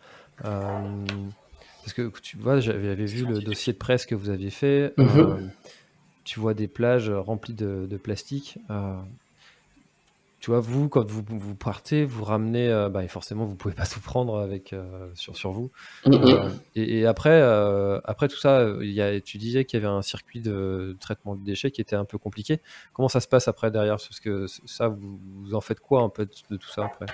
parce 0.42 1.92
que 1.94 2.10
tu 2.22 2.36
vois, 2.38 2.58
j'avais 2.60 2.94
vu 2.94 3.24
le 3.24 3.38
dossier 3.40 3.72
de 3.72 3.78
presse 3.78 4.06
que 4.06 4.14
vous 4.14 4.30
aviez 4.30 4.50
fait, 4.50 4.94
mhm. 4.96 5.50
tu 6.24 6.40
vois 6.40 6.54
des 6.54 6.68
plages 6.68 7.10
remplies 7.10 7.54
de, 7.54 7.86
de 7.88 7.96
plastique 7.96 8.58
tu 10.40 10.50
vois, 10.50 10.60
vous, 10.60 10.88
quand 10.88 11.10
vous, 11.10 11.24
vous 11.28 11.54
partez, 11.56 12.04
vous 12.04 12.22
ramenez, 12.22 12.68
euh, 12.68 12.88
bah, 12.88 13.02
et 13.02 13.08
forcément, 13.08 13.44
vous 13.44 13.56
pouvez 13.56 13.74
pas 13.74 13.86
tout 13.86 14.00
prendre 14.00 14.38
avec 14.38 14.72
euh, 14.72 15.08
sur, 15.14 15.36
sur 15.36 15.50
vous. 15.50 15.70
Euh, 16.06 16.50
et, 16.76 17.06
après, 17.06 17.42
après 18.04 18.28
tout 18.28 18.36
ça, 18.36 18.64
il 18.80 18.92
y 18.92 19.02
a, 19.02 19.20
tu 19.20 19.38
disais 19.38 19.64
qu'il 19.64 19.80
y 19.80 19.84
avait 19.84 19.92
un 19.92 20.02
circuit 20.02 20.40
de 20.40 20.96
traitement 21.00 21.34
de 21.34 21.44
déchets 21.44 21.72
qui 21.72 21.80
était 21.80 21.96
un 21.96 22.04
peu 22.04 22.18
compliqué. 22.18 22.60
Comment 22.92 23.08
ça 23.08 23.20
se 23.20 23.26
passe 23.26 23.48
après 23.48 23.70
derrière? 23.72 23.96
Parce 23.96 24.20
que 24.20 24.46
ça, 24.46 24.88
vous, 24.88 25.18
vous, 25.42 25.54
en 25.54 25.60
faites 25.60 25.80
quoi 25.80 26.02
un 26.02 26.08
peu 26.08 26.28
de 26.50 26.56
tout 26.56 26.68
ça 26.68 26.84
après? 26.84 27.06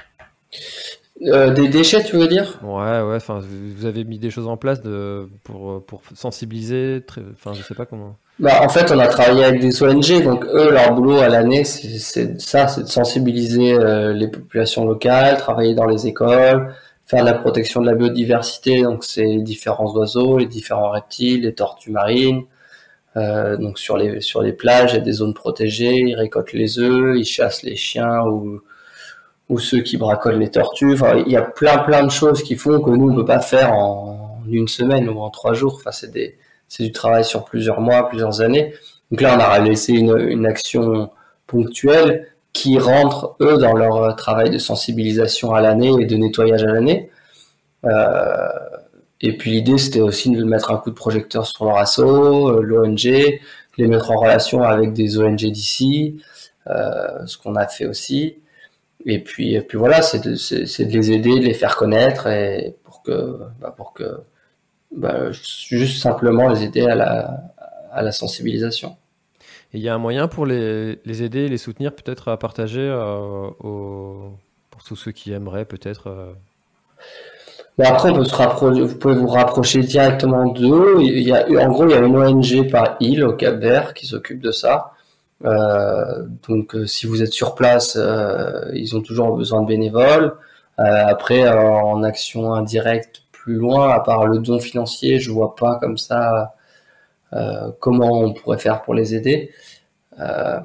Des 1.21 1.69
déchets, 1.69 2.03
tu 2.03 2.17
veux 2.17 2.27
dire? 2.27 2.59
Ouais, 2.63 3.01
ouais. 3.01 3.17
Enfin, 3.17 3.41
vous 3.41 3.87
avez 3.87 4.05
mis 4.05 4.19
des 4.19 4.31
choses 4.31 4.49
en 4.49 4.57
place 4.57 4.83
de, 4.83 5.29
pour, 5.45 5.85
pour 5.87 6.03
sensibiliser. 6.15 7.03
Enfin, 7.35 7.53
je 7.55 7.63
sais 7.63 7.75
pas 7.75 7.87
comment. 7.87 8.17
Bah, 8.41 8.63
en 8.63 8.69
fait, 8.69 8.91
on 8.91 8.99
a 8.99 9.07
travaillé 9.07 9.45
avec 9.45 9.61
des 9.61 9.81
ONG, 9.83 10.25
donc 10.25 10.45
eux, 10.47 10.73
leur 10.73 10.93
boulot 10.93 11.19
à 11.19 11.29
l'année, 11.29 11.63
c'est 11.63 12.41
ça, 12.41 12.67
c'est 12.67 12.83
de 12.83 12.89
sensibiliser 12.89 13.75
euh, 13.75 14.13
les 14.13 14.27
populations 14.27 14.85
locales, 14.85 15.37
travailler 15.39 15.75
dans 15.75 15.87
les 15.87 16.09
écoles, 16.09 16.75
faire 17.07 17.21
de 17.21 17.31
la 17.31 17.35
protection 17.35 17.81
de 17.81 17.87
la 17.87 17.95
biodiversité, 17.95 18.83
donc 18.83 19.05
c'est 19.05 19.23
les 19.25 19.43
différents 19.43 19.93
oiseaux, 19.95 20.39
les 20.39 20.47
différents 20.47 20.91
reptiles, 20.91 21.43
les 21.43 21.55
tortues 21.55 21.93
marines. 21.93 22.43
Euh, 23.17 23.57
donc 23.57 23.79
sur 23.79 23.97
les 23.97 24.21
sur 24.21 24.43
les 24.43 24.53
plages, 24.53 24.95
il 24.95 24.97
y 24.97 24.99
a 24.99 25.03
des 25.03 25.13
zones 25.13 25.35
protégées, 25.35 25.95
ils 25.95 26.17
récoltent 26.17 26.53
les 26.53 26.81
œufs, 26.81 27.17
ils 27.17 27.25
chassent 27.25 27.63
les 27.63 27.77
chiens 27.77 28.23
ou 28.27 28.61
ou 29.49 29.59
ceux 29.59 29.81
qui 29.81 29.97
bracolent 29.97 30.39
les 30.39 30.51
tortues. 30.51 30.95
Enfin, 30.95 31.23
il 31.27 31.33
y 31.33 31.37
a 31.37 31.43
plein 31.43 31.79
plein 31.79 32.05
de 32.05 32.11
choses 32.11 32.43
qui 32.43 32.57
font 32.57 32.81
que 32.81 32.91
nous 32.91 33.11
on 33.11 33.15
peut 33.15 33.25
pas 33.25 33.41
faire 33.41 33.73
en 33.73 34.41
une 34.49 34.69
semaine 34.69 35.09
ou 35.09 35.21
en 35.21 35.31
trois 35.31 35.55
jours. 35.55 35.75
Enfin, 35.77 35.93
c'est 35.93 36.11
des 36.11 36.37
c'est 36.69 36.83
du 36.83 36.93
travail 36.93 37.25
sur 37.25 37.45
plusieurs 37.45 37.81
mois, 37.81 38.09
plusieurs 38.09 38.41
années. 38.41 38.75
Donc 39.11 39.21
là, 39.21 39.37
on 39.37 39.41
a 39.41 39.59
laissé 39.61 39.93
une, 39.93 40.47
action 40.47 41.11
ponctuelle 41.47 42.29
qui 42.53 42.79
rentrent 42.79 43.37
eux 43.41 43.59
dans 43.59 43.75
leur 43.75 44.17
travail 44.17 44.51
de 44.51 44.59
sensibilisation 44.59 45.55
à 45.55 45.61
l'année 45.61 45.93
et 46.01 46.07
de 46.07 46.17
nettoyage 46.17 46.65
à 46.65 46.69
l'année. 46.69 47.11
Euh, 47.85 48.49
et 49.21 49.37
puis 49.37 49.53
l'idée 49.53 49.79
c'était 49.79 50.01
aussi 50.01 50.31
de 50.31 50.43
mettre 50.45 50.71
un 50.73 50.79
coup 50.79 50.91
de 50.91 50.95
projecteur 50.95 51.47
sur 51.47 51.67
leur 51.67 51.79
assaut, 51.79 52.49
euh, 52.49 52.63
l'ONG, 52.63 53.41
les 53.79 53.87
mettre 53.87 54.11
en 54.11 54.17
relation 54.17 54.63
avec 54.63 54.93
des 54.93 55.19
ONG 55.19 55.37
d'ici, 55.37 56.21
euh, 56.69 57.27
ce 57.27 57.37
qu'on 57.39 57.57
a 57.57 57.67
fait 57.67 57.87
aussi. 57.87 58.37
Et 59.07 59.19
puis, 59.23 59.55
et 59.55 59.61
puis 59.61 59.77
voilà, 59.79 60.03
c'est 60.03 60.25
de, 60.25 60.31
de, 60.33 60.93
les 60.93 61.13
aider, 61.13 61.39
de 61.41 61.45
les 61.45 61.55
faire 61.55 61.77
connaître 61.77 62.27
et 62.27 62.75
pour 62.85 63.03
que, 63.03 63.39
bah 63.61 63.75
pour 63.77 63.93
que, 63.93 64.21
bah, 64.97 65.31
juste 65.33 66.01
simplement 66.03 66.49
les 66.49 66.65
aider 66.65 66.87
à 66.87 66.95
la, 66.95 67.43
à 67.93 68.03
la 68.03 68.13
sensibilisation 68.13 68.97
il 69.75 69.81
y 69.81 69.89
a 69.89 69.95
un 69.95 69.99
moyen 69.99 70.29
pour 70.29 70.47
les, 70.47 71.01
les 71.05 71.23
aider, 71.25 71.49
les 71.49 71.59
soutenir, 71.59 71.93
peut-être 71.93 72.29
à 72.29 72.39
partager 72.39 72.81
euh, 72.81 73.51
pour 73.59 74.85
tous 74.87 74.97
ceux 74.97 75.11
qui 75.11 75.33
aimeraient, 75.33 75.65
peut-être. 75.65 76.07
Euh. 76.07 76.33
après, 77.83 78.11
on 78.11 78.15
peut 78.15 78.25
se 78.25 78.37
rapprocher, 78.37 78.83
vous 78.83 78.97
pouvez 78.97 79.17
vous 79.17 79.27
rapprocher 79.27 79.81
directement 79.81 80.47
d'eux. 80.47 80.99
Il 81.01 81.21
y 81.23 81.33
a, 81.33 81.45
en 81.61 81.69
gros, 81.71 81.89
il 81.89 81.91
y 81.91 81.95
a 81.95 81.99
une 81.99 82.17
ONG 82.17 82.71
par 82.71 82.97
île 83.01 83.25
au 83.25 83.33
Cap 83.33 83.57
Vert 83.57 83.95
qui 83.95 84.07
s'occupe 84.07 84.41
de 84.41 84.53
ça. 84.53 84.93
Euh, 85.45 86.25
donc, 86.49 86.77
si 86.87 87.07
vous 87.07 87.23
êtes 87.23 87.33
sur 87.33 87.55
place, 87.55 87.99
ils 88.75 88.97
ont 88.97 89.03
toujours 89.03 89.37
besoin 89.37 89.63
de 89.63 89.67
bénévoles. 89.67 90.35
après, 90.79 91.49
en 91.49 92.03
action 92.03 92.55
indirecte 92.55 93.23
plus 93.33 93.57
loin, 93.57 93.91
à 93.91 94.01
part 94.01 94.27
le 94.27 94.39
don 94.39 94.59
financier, 94.59 95.21
je 95.21 95.31
vois 95.31 95.55
pas 95.55 95.77
comme 95.77 95.99
ça 95.99 96.55
euh, 97.35 97.71
comment 97.81 98.21
on 98.21 98.33
pourrait 98.33 98.59
faire 98.59 98.83
pour 98.83 98.95
les 98.95 99.15
aider. 99.15 99.51
Euh, 100.21 100.61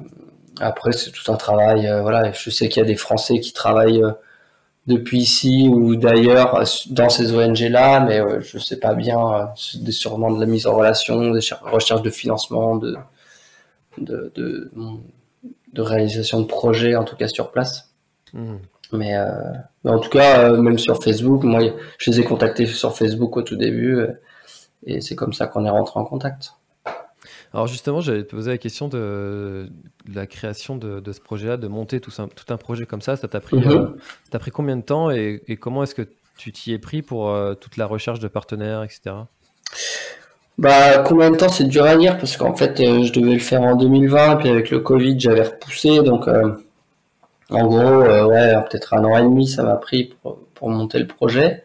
après, 0.60 0.92
c'est 0.92 1.10
tout 1.10 1.30
un 1.32 1.36
travail. 1.36 1.86
Euh, 1.86 2.02
voilà, 2.02 2.32
je 2.32 2.50
sais 2.50 2.68
qu'il 2.68 2.82
y 2.82 2.84
a 2.84 2.88
des 2.88 2.96
Français 2.96 3.40
qui 3.40 3.52
travaillent 3.52 4.02
depuis 4.86 5.18
ici 5.18 5.68
ou 5.68 5.96
d'ailleurs 5.96 6.62
dans 6.90 7.08
ces 7.10 7.34
ONG-là, 7.34 8.00
mais 8.00 8.20
je 8.40 8.56
ne 8.56 8.62
sais 8.62 8.78
pas 8.78 8.94
bien, 8.94 9.50
c'est 9.56 9.90
sûrement 9.92 10.30
de 10.30 10.40
la 10.40 10.46
mise 10.46 10.66
en 10.66 10.74
relation, 10.74 11.32
des 11.32 11.40
recherches 11.62 12.02
de 12.02 12.10
financement, 12.10 12.76
de, 12.76 12.96
de, 13.98 14.32
de, 14.34 15.82
réalisation 15.82 16.40
de 16.40 16.46
projets, 16.46 16.96
en 16.96 17.04
tout 17.04 17.16
cas 17.16 17.28
sur 17.28 17.50
place. 17.50 17.92
Mmh. 18.32 18.56
Mais, 18.92 19.14
mais, 19.84 19.90
en 19.90 19.98
tout 19.98 20.10
cas, 20.10 20.50
même 20.50 20.78
sur 20.78 21.02
Facebook, 21.02 21.44
moi, 21.44 21.60
je 21.98 22.10
les 22.10 22.20
ai 22.20 22.24
contactés 22.24 22.66
sur 22.66 22.96
Facebook 22.96 23.36
au 23.36 23.42
tout 23.42 23.56
début, 23.56 24.04
et 24.84 25.00
c'est 25.00 25.14
comme 25.14 25.32
ça 25.32 25.46
qu'on 25.46 25.64
est 25.64 25.70
rentré 25.70 26.00
en 26.00 26.04
contact. 26.04 26.52
Alors 27.52 27.66
justement, 27.66 28.00
j'allais 28.00 28.24
te 28.24 28.34
poser 28.34 28.52
la 28.52 28.58
question 28.58 28.88
de, 28.88 29.68
la 30.12 30.26
création 30.26 30.76
de, 30.76 31.12
ce 31.12 31.20
projet-là, 31.20 31.56
de 31.56 31.66
monter 31.66 32.00
tout, 32.00 32.12
tout, 32.12 32.52
un 32.52 32.56
projet 32.56 32.86
comme 32.86 33.00
ça. 33.00 33.16
Ça 33.16 33.26
t'a 33.26 33.40
pris, 33.40 33.56
euh, 33.66 33.88
pris 34.38 34.50
combien 34.50 34.76
de 34.76 34.82
temps 34.82 35.10
et, 35.10 35.42
comment 35.60 35.82
est-ce 35.82 35.94
que 35.94 36.08
tu 36.36 36.52
t'y 36.52 36.72
es 36.72 36.78
pris 36.78 37.02
pour 37.02 37.30
euh, 37.30 37.54
toute 37.54 37.76
la 37.76 37.86
recherche 37.86 38.20
de 38.20 38.28
partenaires, 38.28 38.82
etc. 38.82 39.16
Bah, 40.60 40.98
combien 41.06 41.30
de 41.30 41.36
temps 41.36 41.48
c'est 41.48 41.64
dur 41.64 41.84
à 41.84 41.96
dire 41.96 42.18
parce 42.18 42.36
qu'en 42.36 42.54
fait, 42.54 42.78
euh, 42.80 43.02
je 43.02 43.12
devais 43.12 43.32
le 43.32 43.38
faire 43.40 43.62
en 43.62 43.76
2020, 43.76 44.36
puis 44.36 44.50
avec 44.50 44.70
le 44.70 44.80
Covid, 44.80 45.18
j'avais 45.18 45.42
repoussé. 45.42 46.02
Donc, 46.02 46.28
en 47.50 47.66
gros, 47.66 48.02
ouais, 48.28 48.54
peut-être 48.68 48.94
un 48.94 49.04
an 49.04 49.16
et 49.16 49.22
demi, 49.22 49.48
ça 49.48 49.62
m'a 49.62 49.76
pris 49.76 50.14
pour, 50.22 50.68
monter 50.68 50.98
le 50.98 51.06
projet. 51.06 51.62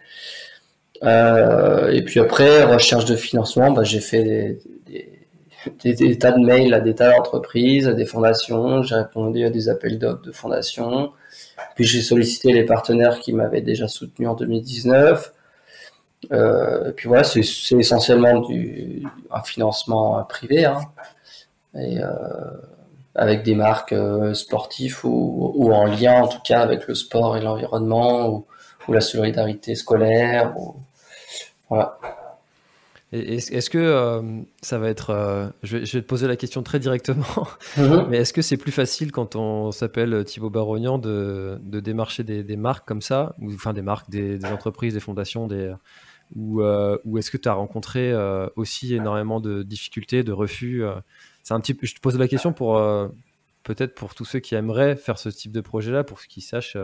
et 1.04 2.02
puis 2.06 2.20
après, 2.22 2.64
recherche 2.64 3.06
de 3.06 3.16
financement, 3.18 3.72
bah, 3.72 3.84
j'ai 3.84 4.00
fait 4.00 4.60
des, 4.88 5.94
des, 5.94 6.18
tas 6.18 6.32
de 6.32 6.44
mails 6.44 6.74
à 6.74 6.80
des 6.80 6.96
tas 6.96 7.12
d'entreprises, 7.12 7.88
à 7.88 7.94
des 7.94 8.06
fondations. 8.06 8.82
J'ai 8.84 8.96
répondu 8.96 9.46
à 9.46 9.50
des 9.50 9.70
appels 9.70 10.00
d'offres 10.00 10.22
de 10.22 10.32
fondations. 10.32 11.12
Puis 11.76 11.84
j'ai 11.86 12.02
sollicité 12.02 12.54
les 12.54 12.64
partenaires 12.64 13.20
qui 13.20 13.34
m'avaient 13.34 13.62
déjà 13.62 13.88
soutenu 13.88 14.28
en 14.28 14.36
2019. 14.36 15.34
Euh, 16.32 16.90
et 16.90 16.94
puis 16.94 17.08
voilà, 17.08 17.24
c'est 17.24 17.40
essentiellement 17.40 18.42
du, 18.42 19.04
un 19.32 19.42
financement 19.42 20.24
privé, 20.24 20.66
hein. 20.66 20.80
et, 21.76 22.00
euh, 22.00 22.10
avec 23.16 23.44
des 23.44 23.56
marques 23.56 23.94
euh, 23.94 24.34
sportives 24.34 25.00
ou, 25.06 25.54
ou, 25.56 25.72
en 25.72 25.86
lien 25.86 26.24
en 26.24 26.28
tout 26.28 26.42
cas 26.44 26.60
avec 26.60 26.88
le 26.88 26.96
sport 26.96 27.38
et 27.38 27.42
l'environnement 27.42 28.28
ou, 28.30 28.46
ou, 28.88 28.94
la 28.94 29.02
solidarité 29.02 29.76
scolaire. 29.76 30.54
Ou, 30.58 30.76
voilà. 31.70 31.98
Est-ce 33.12 33.70
que 33.70 33.78
euh, 33.78 34.22
ça 34.62 34.78
va 34.78 34.90
être. 34.90 35.12
Euh, 35.12 35.48
je, 35.64 35.78
vais, 35.78 35.86
te 35.86 36.00
poser 36.00 36.28
la 36.28 36.36
question 36.36 36.64
très 36.64 36.80
directement, 36.80 37.48
mhm. 37.78 38.08
mais 38.10 38.18
est-ce 38.18 38.34
que 38.34 38.42
c'est 38.42 38.58
plus 38.58 38.74
facile 38.74 39.12
quand 39.12 39.38
on 39.38 39.72
s'appelle 39.72 40.26
Thibaut 40.26 40.50
Barognan 40.50 40.98
de, 40.98 41.58
démarcher 41.64 42.24
des, 42.24 42.58
marques 42.58 42.86
comme 42.86 43.02
ça, 43.02 43.34
ou 43.40 43.54
enfin 43.54 43.74
des 43.74 43.84
marques, 43.84 44.10
des, 44.10 44.38
des 44.38 44.48
entreprises, 44.48 44.96
des 44.96 45.00
fondations, 45.00 45.48
des, 45.48 45.74
ou, 46.36 46.62
euh, 46.62 46.98
ou 47.06 47.18
est-ce 47.18 47.32
que 47.32 47.38
tu 47.38 47.50
as 47.50 47.54
rencontré 47.54 48.14
aussi 48.56 48.96
énormément 48.96 49.40
de 49.40 49.64
difficultés, 49.64 50.24
de 50.24 50.32
refus 50.32 50.84
C'est 51.44 51.54
un 51.54 51.60
petit 51.60 51.78
Je 51.82 51.96
te 51.96 52.00
pose 52.00 52.18
la 52.18 52.28
question 52.28 52.54
pour 52.54 52.82
peut-être 53.64 53.96
pour 53.96 54.16
tous 54.16 54.26
ceux 54.26 54.40
qui 54.40 54.56
aimeraient 54.56 54.96
faire 54.96 55.18
ce 55.18 55.30
type 55.30 55.52
de 55.52 55.62
projet-là, 55.62 56.04
pour 56.04 56.22
qu'ils 56.22 56.44
sachent 56.44 56.78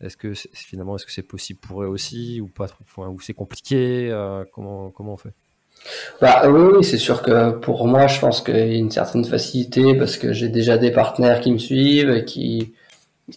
est-ce 0.00 0.16
que 0.16 0.32
finalement, 0.54 0.96
est-ce 0.96 1.06
que 1.06 1.12
c'est 1.12 1.22
possible 1.22 1.58
pour 1.58 1.82
eux 1.82 1.86
aussi 1.86 2.40
ou 2.40 2.46
pas 2.46 2.66
Ou 2.96 3.20
c'est 3.20 3.34
compliqué 3.34 4.08
euh, 4.10 4.44
comment, 4.52 4.90
comment 4.90 5.14
on 5.14 5.16
fait? 5.16 5.32
Bah, 6.20 6.48
oui, 6.48 6.84
c'est 6.84 6.98
sûr 6.98 7.22
que 7.22 7.50
pour 7.50 7.86
moi, 7.88 8.06
je 8.06 8.20
pense 8.20 8.40
qu'il 8.40 8.56
y 8.56 8.60
a 8.60 8.78
une 8.78 8.90
certaine 8.90 9.24
facilité 9.24 9.94
parce 9.94 10.16
que 10.16 10.32
j'ai 10.32 10.48
déjà 10.48 10.78
des 10.78 10.92
partenaires 10.92 11.40
qui 11.40 11.52
me 11.52 11.58
suivent 11.58 12.24
qui, 12.24 12.74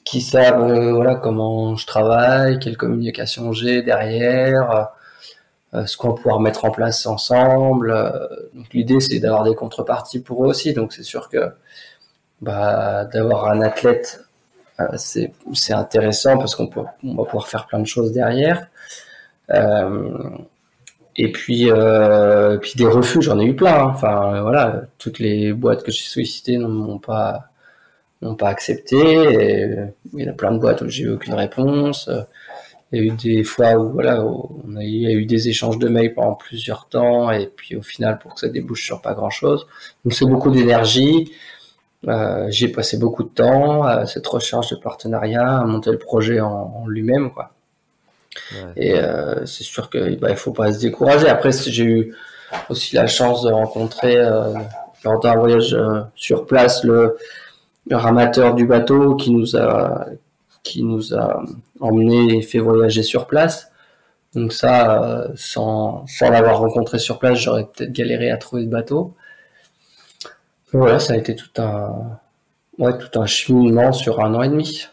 qui 0.03 0.21
savent 0.21 0.61
euh, 0.69 0.93
voilà, 0.93 1.15
comment 1.15 1.75
je 1.75 1.87
travaille, 1.87 2.59
quelle 2.59 2.77
communication 2.77 3.53
j'ai 3.53 3.81
derrière, 3.81 4.71
euh, 4.71 4.83
ce 5.73 5.95
qu'on 5.97 6.09
va 6.09 6.15
pouvoir 6.15 6.39
mettre 6.39 6.65
en 6.65 6.71
place 6.71 7.05
ensemble. 7.05 7.93
donc 8.53 8.73
l'idée, 8.73 8.99
c'est 8.99 9.19
d'avoir 9.19 9.43
des 9.43 9.55
contreparties 9.55 10.19
pour 10.19 10.43
eux 10.45 10.49
aussi. 10.49 10.73
Donc 10.73 10.93
c'est 10.93 11.03
sûr 11.03 11.29
que 11.29 11.51
bah, 12.41 13.05
d'avoir 13.05 13.47
un 13.49 13.61
athlète 13.61 14.21
euh, 14.81 14.97
c'est 15.53 15.73
intéressant 15.73 16.37
parce 16.37 16.55
qu'on 16.55 16.65
va 16.65 16.93
pouvoir 17.25 17.47
faire 17.47 17.67
plein 17.67 17.79
de 17.79 17.87
choses 17.87 18.11
derrière. 18.11 18.67
Euh, 19.51 20.29
et 21.17 21.31
puis, 21.31 21.69
euh, 21.69 22.57
puis 22.57 22.73
des 22.77 22.87
refus, 22.87 23.21
j'en 23.21 23.39
ai 23.39 23.45
eu 23.45 23.55
plein. 23.55 23.73
Hein. 23.73 23.91
Enfin, 23.93 24.41
voilà, 24.41 24.83
toutes 24.97 25.19
les 25.19 25.53
boîtes 25.53 25.83
que 25.83 25.91
j'ai 25.91 26.03
sollicitées 26.03 26.57
n'ont 26.57 26.99
pas 26.99 27.47
pas 28.37 28.49
accepté. 28.49 28.97
Il 30.13 30.23
y 30.23 30.29
a 30.29 30.33
plein 30.33 30.51
de 30.51 30.59
boîtes 30.59 30.81
où 30.81 30.89
j'ai 30.89 31.03
eu 31.03 31.09
aucune 31.11 31.33
réponse. 31.33 32.09
Il 32.91 32.99
y 32.99 33.09
a 33.09 33.13
eu 33.13 33.15
des 33.15 33.43
fois 33.43 33.73
où 33.75 33.89
voilà, 33.91 34.23
on 34.23 34.75
a 34.75 34.83
eu, 34.83 34.87
il 34.87 35.01
y 35.01 35.07
a 35.07 35.11
eu 35.11 35.25
des 35.25 35.47
échanges 35.47 35.79
de 35.79 35.87
mails 35.87 36.13
pendant 36.13 36.35
plusieurs 36.35 36.87
temps, 36.87 37.31
et 37.31 37.47
puis 37.47 37.75
au 37.75 37.81
final, 37.81 38.19
pour 38.19 38.33
que 38.35 38.41
ça 38.41 38.49
débouche 38.49 38.83
sur 38.85 39.01
pas 39.01 39.13
grand 39.13 39.29
chose. 39.29 39.65
Donc 40.03 40.13
c'est 40.13 40.25
beaucoup 40.25 40.51
d'énergie. 40.51 41.31
Euh, 42.07 42.47
j'ai 42.49 42.67
passé 42.67 42.97
beaucoup 42.97 43.23
de 43.23 43.29
temps 43.29 43.83
à 43.83 44.05
cette 44.07 44.27
recherche 44.27 44.71
de 44.71 44.75
partenariat, 44.75 45.59
à 45.59 45.65
monter 45.65 45.91
le 45.91 45.99
projet 45.99 46.41
en, 46.41 46.85
lui-même, 46.87 47.31
quoi. 47.31 47.51
Et 48.75 48.95
euh, 48.95 49.45
c'est 49.45 49.63
sûr 49.63 49.89
que 49.89 50.15
bah, 50.15 50.29
il 50.29 50.37
faut 50.37 50.53
pas 50.53 50.73
se 50.73 50.79
décourager. 50.79 51.27
Après, 51.27 51.51
j'ai 51.51 51.83
eu 51.83 52.15
aussi 52.69 52.95
la 52.95 53.07
chance 53.07 53.43
de 53.43 53.51
rencontrer 53.51 54.17
euh, 54.17 54.53
lors 55.03 55.19
d'un 55.19 55.35
voyage 55.35 55.73
euh, 55.73 56.01
sur 56.15 56.45
place 56.45 56.83
le, 56.83 57.17
le, 57.89 57.95
ramateur 57.95 58.55
du 58.55 58.65
bateau 58.65 59.15
qui 59.15 59.31
nous 59.31 59.55
a 59.55 60.05
qui 60.63 60.83
nous 60.83 61.13
a 61.13 61.43
emmené 61.79 62.37
et 62.37 62.41
fait 62.41 62.59
voyager 62.59 63.03
sur 63.03 63.27
place. 63.27 63.71
Donc 64.33 64.53
ça, 64.53 65.03
euh, 65.03 65.27
sans, 65.35 66.05
l'avoir 66.21 66.59
rencontré 66.59 66.99
sur 66.99 67.19
place, 67.19 67.39
j'aurais 67.39 67.65
peut-être 67.65 67.91
galéré 67.91 68.31
à 68.31 68.37
trouver 68.37 68.63
le 68.63 68.69
bateau. 68.69 69.15
Voilà, 70.71 70.99
ça 70.99 71.13
a 71.13 71.17
été 71.17 71.35
tout 71.35 71.61
un, 71.61 72.19
ouais, 72.77 72.97
tout 72.97 73.19
un 73.19 73.25
cheminement 73.25 73.91
sur 73.91 74.21
un 74.21 74.33
an 74.33 74.41
et 74.41 74.49
demi. 74.49 74.87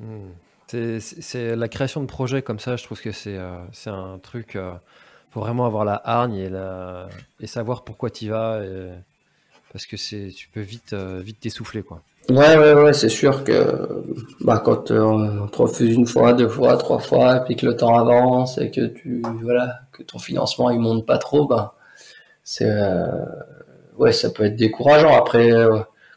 Hmm. 0.00 0.30
C'est 0.68 1.56
la 1.56 1.68
création 1.68 2.02
de 2.02 2.06
projets 2.06 2.42
comme 2.42 2.58
ça, 2.58 2.76
je 2.76 2.84
trouve 2.84 3.00
que 3.00 3.12
c'est 3.12 3.36
euh, 3.36 3.58
un 3.86 4.18
truc. 4.18 4.56
Euh, 4.56 4.72
faut 5.30 5.40
vraiment 5.40 5.64
avoir 5.64 5.84
la 5.84 6.00
hargne 6.04 6.36
et, 6.36 6.50
et 7.40 7.46
savoir 7.46 7.84
pourquoi 7.84 8.10
tu 8.10 8.26
y 8.26 8.28
vas. 8.28 8.60
parce 9.72 9.86
que 9.86 9.96
tu 9.96 10.48
peux 10.48 10.60
vite 10.60 10.92
euh, 10.92 11.20
vite 11.20 11.40
t'essouffler. 11.40 11.82
quoi. 11.82 12.02
Ouais, 12.30 12.58
ouais, 12.58 12.74
ouais, 12.74 12.92
c'est 12.92 13.08
sûr 13.08 13.42
que 13.42 14.04
bah, 14.42 14.60
quand 14.62 14.90
euh, 14.90 15.02
on 15.02 15.46
te 15.46 15.62
refuse 15.62 15.94
une 15.94 16.06
fois, 16.06 16.34
deux 16.34 16.48
fois, 16.48 16.76
trois 16.76 16.98
fois, 16.98 17.38
et 17.38 17.40
puis 17.44 17.56
que 17.56 17.66
le 17.66 17.76
temps 17.76 17.98
avance 17.98 18.58
et 18.58 18.70
que 18.70 18.86
tu 18.86 19.22
voilà, 19.42 19.80
que 19.92 20.02
ton 20.02 20.18
financement 20.18 20.70
il 20.70 20.78
monte 20.78 21.06
pas 21.06 21.16
trop, 21.18 21.46
bah, 21.46 21.74
c'est 22.44 22.70
ouais, 23.96 24.12
ça 24.12 24.30
peut 24.30 24.44
être 24.44 24.56
décourageant. 24.56 25.16
Après, 25.16 25.50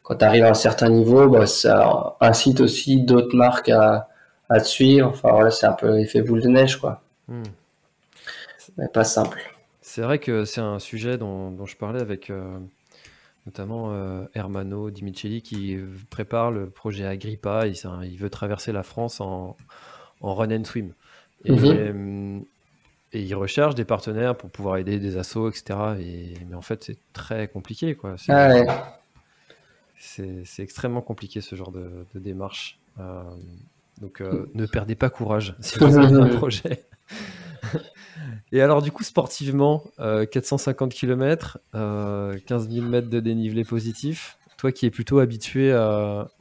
quand 0.04 0.16
tu 0.16 0.26
arrives 0.26 0.44
à 0.44 0.50
un 0.50 0.54
certain 0.54 0.90
niveau, 0.90 1.30
bah, 1.30 1.48
ça 1.48 2.18
incite 2.20 2.60
aussi 2.62 3.02
d'autres 3.04 3.36
marques 3.36 3.70
à, 3.70 4.10
à 4.50 4.60
te 4.60 4.68
suivre. 4.68 5.08
Enfin 5.08 5.32
voilà, 5.32 5.50
c'est 5.50 5.66
un 5.66 5.74
peu 5.74 5.96
l'effet 5.96 6.22
boule 6.22 6.42
de 6.42 6.50
neige, 6.50 6.76
quoi. 6.76 7.02
Hmm. 7.28 7.44
Mais 8.78 8.88
pas 8.90 9.04
simple. 9.04 9.40
C'est 9.82 10.02
vrai 10.02 10.20
que 10.20 10.46
c'est 10.46 10.62
un 10.62 10.80
sujet 10.80 11.18
dont, 11.18 11.66
je 11.66 11.76
parlais 11.76 12.02
avec 12.02 12.30
euh, 12.30 12.58
notamment 13.46 13.92
euh, 13.92 14.26
Hermano 14.34 14.90
Di 14.92 15.42
qui 15.42 15.78
prépare 16.10 16.52
le 16.52 16.68
projet 16.68 17.06
Agrippa. 17.06 17.68
Il, 17.68 17.76
il 18.04 18.18
veut 18.18 18.30
traverser 18.30 18.72
la 18.72 18.84
France 18.84 19.22
en, 19.22 19.56
run 20.22 20.52
and 20.52 20.64
swim. 20.64 20.94
Et, 21.46 21.52
mhm. 21.52 21.66
euh, 21.66 22.40
et, 23.14 23.22
il 23.22 23.34
recherche 23.36 23.76
des 23.76 23.86
partenaires 23.86 24.36
pour 24.36 24.50
pouvoir 24.50 24.78
aider 24.78 25.00
des 25.00 25.18
assos, 25.18 25.50
etc. 25.50 25.80
Et, 26.00 26.34
mais 26.50 26.56
en 26.56 26.62
fait, 26.62 26.84
c'est 26.84 26.98
très 27.14 27.48
compliqué. 27.48 27.96
quoi. 27.96 28.16
C'est 28.18 28.32
ah 28.32 28.98
extrêmement 30.60 31.02
compliqué 31.02 31.42
ce 31.42 31.56
genre 31.56 31.72
de, 31.72 32.06
démarche. 32.16 32.78
donc 34.00 34.22
ne 34.22 34.66
perdez 34.66 34.96
pas 34.96 35.10
courage 35.10 35.56
si 35.62 35.80
vous 35.80 35.98
avez 35.98 36.16
un 36.16 36.28
projet. 36.38 36.84
Et 38.52 38.62
alors, 38.62 38.82
du 38.82 38.92
coup, 38.92 39.04
sportivement, 39.04 39.84
450 39.98 40.94
km, 40.94 41.60
15 41.74 42.70
000 42.70 42.86
mètres 42.86 43.10
de 43.10 43.20
dénivelé 43.20 43.64
positif. 43.64 44.38
Toi 44.58 44.72
qui 44.72 44.86
es 44.86 44.92
plutôt 44.92 45.20
habitué 45.20 45.74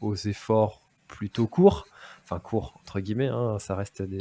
aux 0.01 0.15
efforts 0.15 0.83
plutôt 1.09 1.47
courts, 1.47 1.87
enfin 2.25 2.39
courts 2.39 2.75
entre 2.83 3.01
guillemets, 3.01 3.29
hein, 3.29 3.59
ça 3.59 3.75
reste 3.75 4.03
des, 4.03 4.19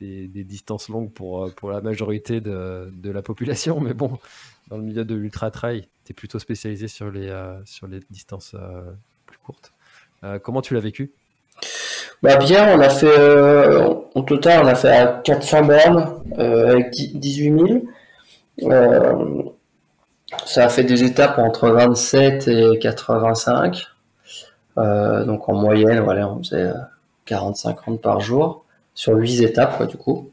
des, 0.00 0.44
distances 0.44 0.88
longues 0.88 1.12
pour, 1.12 1.52
pour 1.54 1.70
la 1.70 1.80
majorité 1.80 2.40
de, 2.40 2.92
de, 2.92 3.10
la 3.10 3.22
population, 3.22 3.80
mais 3.80 3.94
bon, 3.94 4.18
dans 4.68 4.76
le 4.76 4.82
milieu 4.82 5.04
de 5.04 5.14
l'ultra 5.14 5.50
trail, 5.50 5.88
tu 6.04 6.12
es 6.12 6.14
plutôt 6.14 6.38
spécialisé 6.38 6.88
sur 6.88 7.10
les, 7.10 7.28
euh, 7.28 7.62
sur 7.64 7.86
les 7.86 8.00
distances 8.10 8.54
euh, 8.54 8.82
plus 9.26 9.38
courtes. 9.38 9.72
Euh, 10.24 10.38
comment 10.38 10.62
tu 10.62 10.74
l'as 10.74 10.80
vécu? 10.80 11.12
Bah 12.22 12.36
bien, 12.36 12.76
on 12.76 12.80
a 12.80 12.88
fait, 12.88 13.06
euh, 13.06 13.94
au 14.14 14.22
total, 14.22 14.64
on 14.64 14.68
a 14.68 14.74
fait 14.74 14.90
à 14.90 15.20
400 15.24 15.62
bornes 15.62 16.22
euh, 16.38 16.72
avec 16.72 16.90
18 16.90 17.44
000. 17.44 17.66
Euh, 18.62 19.42
ça 20.46 20.64
a 20.64 20.68
fait 20.68 20.84
des 20.84 21.04
étapes 21.04 21.38
entre 21.38 21.70
27 21.70 22.48
et 22.48 22.78
85. 22.78 23.86
donc 24.76 25.48
en 25.48 25.54
moyenne, 25.54 26.00
voilà, 26.00 26.28
on 26.28 26.38
faisait 26.38 26.72
40-50 27.26 27.98
par 28.00 28.20
jour 28.20 28.64
sur 28.94 29.14
8 29.14 29.42
étapes, 29.42 29.88
du 29.88 29.96
coup. 29.96 30.30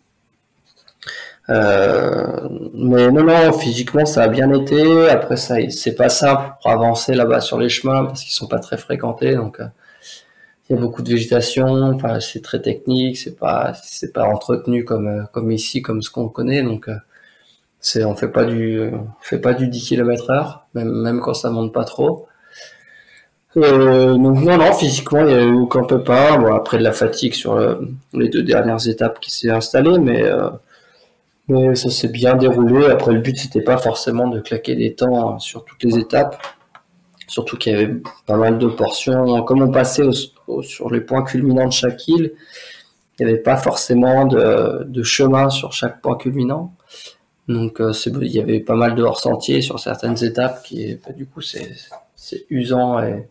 mais 1.47 3.11
non, 3.11 3.23
non, 3.23 3.53
physiquement, 3.53 4.05
ça 4.05 4.23
a 4.23 4.27
bien 4.27 4.51
été. 4.53 5.09
Après, 5.09 5.37
ça, 5.37 5.55
c'est 5.69 5.95
pas 5.95 6.09
simple 6.09 6.53
pour 6.61 6.71
avancer 6.71 7.13
là-bas 7.13 7.41
sur 7.41 7.59
les 7.59 7.69
chemins 7.69 8.05
parce 8.05 8.23
qu'ils 8.23 8.33
sont 8.33 8.47
pas 8.47 8.59
très 8.59 8.77
fréquentés. 8.77 9.35
Donc, 9.35 9.59
il 10.69 10.75
y 10.75 10.77
a 10.77 10.81
beaucoup 10.81 11.01
de 11.01 11.09
végétation, 11.09 11.65
enfin 11.95 12.19
c'est 12.19 12.41
très 12.41 12.61
technique, 12.61 13.17
c'est 13.17 13.35
pas 13.37 13.73
c'est 13.83 14.13
pas 14.13 14.25
entretenu 14.25 14.85
comme 14.85 15.07
euh, 15.07 15.23
comme 15.33 15.51
ici, 15.51 15.81
comme 15.81 16.01
ce 16.01 16.11
qu'on 16.11 16.29
connaît, 16.29 16.61
donc 16.63 16.89
euh, 16.89 16.95
c'est 17.81 18.03
on 18.05 18.15
fait 18.15 18.29
pas 18.29 18.45
du 18.45 18.91
fait 19.21 19.39
pas 19.39 19.53
du 19.53 19.67
10 19.67 19.87
km 19.89 20.29
heure, 20.31 20.67
même 20.75 20.91
même 20.91 21.21
quand 21.21 21.33
ça 21.33 21.49
monte 21.49 21.73
pas 21.73 21.85
trop. 21.85 22.27
Euh, 23.57 24.13
donc 24.13 24.43
non 24.43 24.57
non 24.57 24.73
physiquement 24.73 25.25
il 25.25 25.31
y 25.31 25.33
a 25.33 25.41
eu 25.43 25.53
aucun 25.55 25.83
pépin, 25.83 26.37
bon 26.37 26.53
après 26.53 26.77
de 26.77 26.83
la 26.83 26.91
fatigue 26.91 27.33
sur 27.33 27.57
les 28.13 28.29
deux 28.29 28.43
dernières 28.43 28.87
étapes 28.87 29.19
qui 29.19 29.31
s'est 29.31 29.49
installée, 29.49 29.97
mais 29.99 30.23
mais 31.47 31.75
ça 31.75 31.89
s'est 31.89 32.09
bien 32.09 32.35
déroulé. 32.35 32.85
Après 32.87 33.11
le 33.11 33.21
but 33.21 33.37
c'était 33.37 33.61
pas 33.61 33.77
forcément 33.77 34.27
de 34.27 34.39
claquer 34.39 34.75
des 34.75 34.93
temps 34.93 35.39
sur 35.39 35.65
toutes 35.65 35.83
les 35.83 35.97
étapes 35.97 36.37
surtout 37.29 37.57
qu'il 37.57 37.71
y 37.71 37.75
avait 37.75 37.93
pas 38.25 38.35
mal 38.35 38.57
de 38.57 38.67
portions. 38.67 39.43
Comme 39.43 39.61
on 39.61 39.71
passait 39.71 40.03
sur 40.61 40.91
les 40.91 41.01
points 41.01 41.23
culminants 41.23 41.67
de 41.67 41.73
chaque 41.73 42.07
île, 42.07 42.33
il 43.17 43.25
n'y 43.25 43.31
avait 43.31 43.41
pas 43.41 43.57
forcément 43.57 44.25
de, 44.25 45.03
chemin 45.03 45.49
sur 45.49 45.71
chaque 45.71 46.01
point 46.01 46.17
culminant. 46.17 46.73
Donc 47.47 47.81
euh, 47.81 47.93
il 48.21 48.27
y 48.27 48.39
avait 48.39 48.59
pas 48.59 48.75
mal 48.75 48.93
de 48.93 49.01
hors-sentiers 49.01 49.61
sur 49.61 49.79
certaines 49.79 50.23
étapes 50.23 50.61
qui, 50.63 50.95
bah, 50.95 51.13
du 51.13 51.25
coup, 51.25 51.41
c'est 51.41 51.71
usant 52.49 53.01
et 53.01 53.27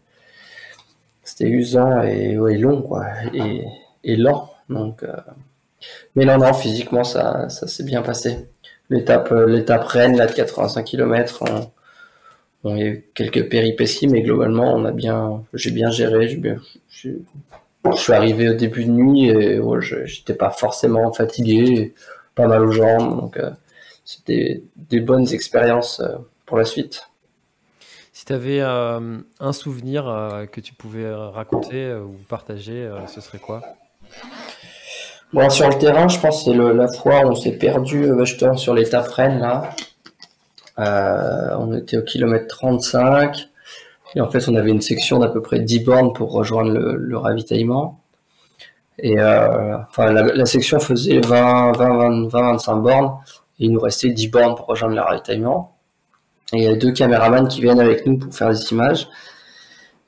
c'était 1.22 1.48
usant 1.48 2.02
et 2.02 2.34
long 2.34 2.82
quoi 2.82 3.06
et, 3.32 4.16
lent. 4.16 4.50
Euh, 4.70 4.90
mais 6.16 6.24
non, 6.24 6.38
non, 6.38 6.52
physiquement 6.52 7.04
ça, 7.04 7.48
s'est 7.48 7.84
bien 7.84 8.02
passé. 8.02 8.48
L'étape, 8.90 9.30
l'étape 9.46 9.84
Rennes, 9.84 10.16
là 10.16 10.26
de 10.26 10.32
85 10.32 10.82
km, 10.82 11.44
il 12.64 12.78
y 12.78 12.82
a 12.82 12.86
eu 12.86 13.04
quelques 13.14 13.48
péripéties, 13.48 14.08
mais 14.08 14.22
globalement, 14.22 14.74
on 14.74 14.84
a 14.84 14.90
bien, 14.90 15.44
j'ai 15.54 15.70
bien 15.70 15.90
géré. 15.90 16.28
je, 16.88 17.10
suis 17.94 18.12
arrivé 18.12 18.50
au 18.50 18.54
début 18.54 18.84
de 18.84 18.90
nuit 18.90 19.28
et 19.28 19.60
je 19.80 20.04
j'étais 20.04 20.34
pas 20.34 20.50
forcément 20.50 21.12
fatigué, 21.12 21.94
pas 22.34 22.46
mal 22.46 22.64
aux 22.64 22.72
jambes, 22.72 23.20
donc 23.20 23.36
euh, 23.36 23.50
c'était 24.04 24.62
des 24.76 25.00
bonnes 25.00 25.28
expériences 25.32 26.00
euh, 26.00 26.16
pour 26.46 26.58
la 26.58 26.64
suite. 26.64 27.08
Si 28.12 28.24
tu 28.24 28.32
avais 28.32 28.60
euh, 28.60 29.18
un 29.38 29.52
souvenir 29.52 30.04
que 30.50 30.60
tu 30.60 30.74
pouvais 30.74 31.08
raconter 31.14 31.94
ou 31.94 32.16
partager, 32.28 32.90
ce 33.06 33.20
serait 33.20 33.38
quoi? 33.38 33.62
Bon, 35.32 35.48
sur 35.50 35.68
le 35.68 35.78
terrain, 35.78 36.08
je 36.08 36.18
pense 36.18 36.44
que 36.44 36.50
c'est 36.50 36.56
la 36.56 36.88
fois 36.88 37.24
où 37.24 37.28
on 37.28 37.36
s'est 37.36 37.56
perdu 37.56 38.08
justement 38.24 38.56
sur 38.56 38.74
l'étape 38.74 39.06
Rennes 39.08 39.38
là. 39.38 39.70
Euh, 40.78 41.56
on 41.58 41.74
était 41.74 41.98
au 41.98 42.02
kilomètre 42.02 42.46
35. 42.48 43.48
Et 44.14 44.20
en 44.20 44.30
fait, 44.30 44.48
on 44.48 44.54
avait 44.54 44.70
une 44.70 44.80
section 44.80 45.18
d'à 45.18 45.28
peu 45.28 45.42
près 45.42 45.60
10 45.60 45.80
bornes 45.80 46.12
pour 46.12 46.32
rejoindre 46.32 46.70
le, 46.72 47.16
ravitaillement. 47.16 48.00
Et 48.98 49.18
euh, 49.18 49.76
enfin, 49.90 50.12
la, 50.12 50.46
section 50.46 50.80
faisait 50.80 51.20
20, 51.20 51.72
20, 51.72 52.28
20, 52.28 52.40
25 52.52 52.76
bornes. 52.76 53.12
Et 53.60 53.66
il 53.66 53.72
nous 53.72 53.80
restait 53.80 54.10
10 54.10 54.28
bornes 54.28 54.54
pour 54.54 54.66
rejoindre 54.66 54.94
le 54.94 55.02
ravitaillement. 55.02 55.74
Et 56.52 56.58
il 56.58 56.62
y 56.62 56.68
a 56.68 56.76
deux 56.76 56.92
caméramans 56.92 57.48
qui 57.48 57.60
viennent 57.60 57.80
avec 57.80 58.06
nous 58.06 58.18
pour 58.18 58.34
faire 58.34 58.50
des 58.50 58.72
images. 58.72 59.08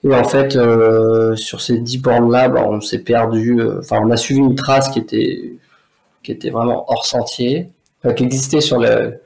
Et 0.02 0.14
en 0.14 0.24
fait, 0.24 0.56
euh, 0.56 1.36
sur 1.36 1.60
ces 1.60 1.78
10 1.78 1.98
bornes-là, 1.98 2.48
bah, 2.48 2.64
on 2.66 2.80
s'est 2.80 3.00
perdu. 3.00 3.60
Enfin, 3.78 4.00
on 4.02 4.10
a 4.10 4.16
suivi 4.16 4.40
une 4.40 4.54
trace 4.54 4.88
qui 4.88 4.98
était, 4.98 5.58
qui 6.22 6.32
était 6.32 6.48
vraiment 6.48 6.90
hors 6.90 7.04
sentier, 7.04 7.70
qui 8.16 8.24
existait 8.24 8.62
sur 8.62 8.78
le, 8.78 9.20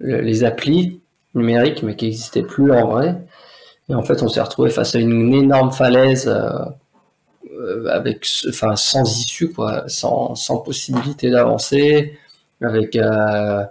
les 0.00 0.44
applis 0.44 1.00
numériques, 1.34 1.82
mais 1.82 1.96
qui 1.96 2.06
n'existaient 2.06 2.42
plus 2.42 2.72
en 2.72 2.88
vrai. 2.88 3.16
Et 3.88 3.94
en 3.94 4.02
fait, 4.02 4.22
on 4.22 4.28
s'est 4.28 4.40
retrouvé 4.40 4.70
face 4.70 4.94
à 4.94 4.98
une 4.98 5.34
énorme 5.34 5.72
falaise 5.72 6.28
euh, 6.28 6.50
euh, 7.52 7.86
avec, 7.88 8.26
enfin, 8.48 8.76
sans 8.76 9.02
issue, 9.02 9.52
quoi, 9.52 9.84
sans, 9.88 10.34
sans 10.34 10.58
possibilité 10.58 11.30
d'avancer, 11.30 12.18
avec 12.62 12.96
euh, 12.96 13.64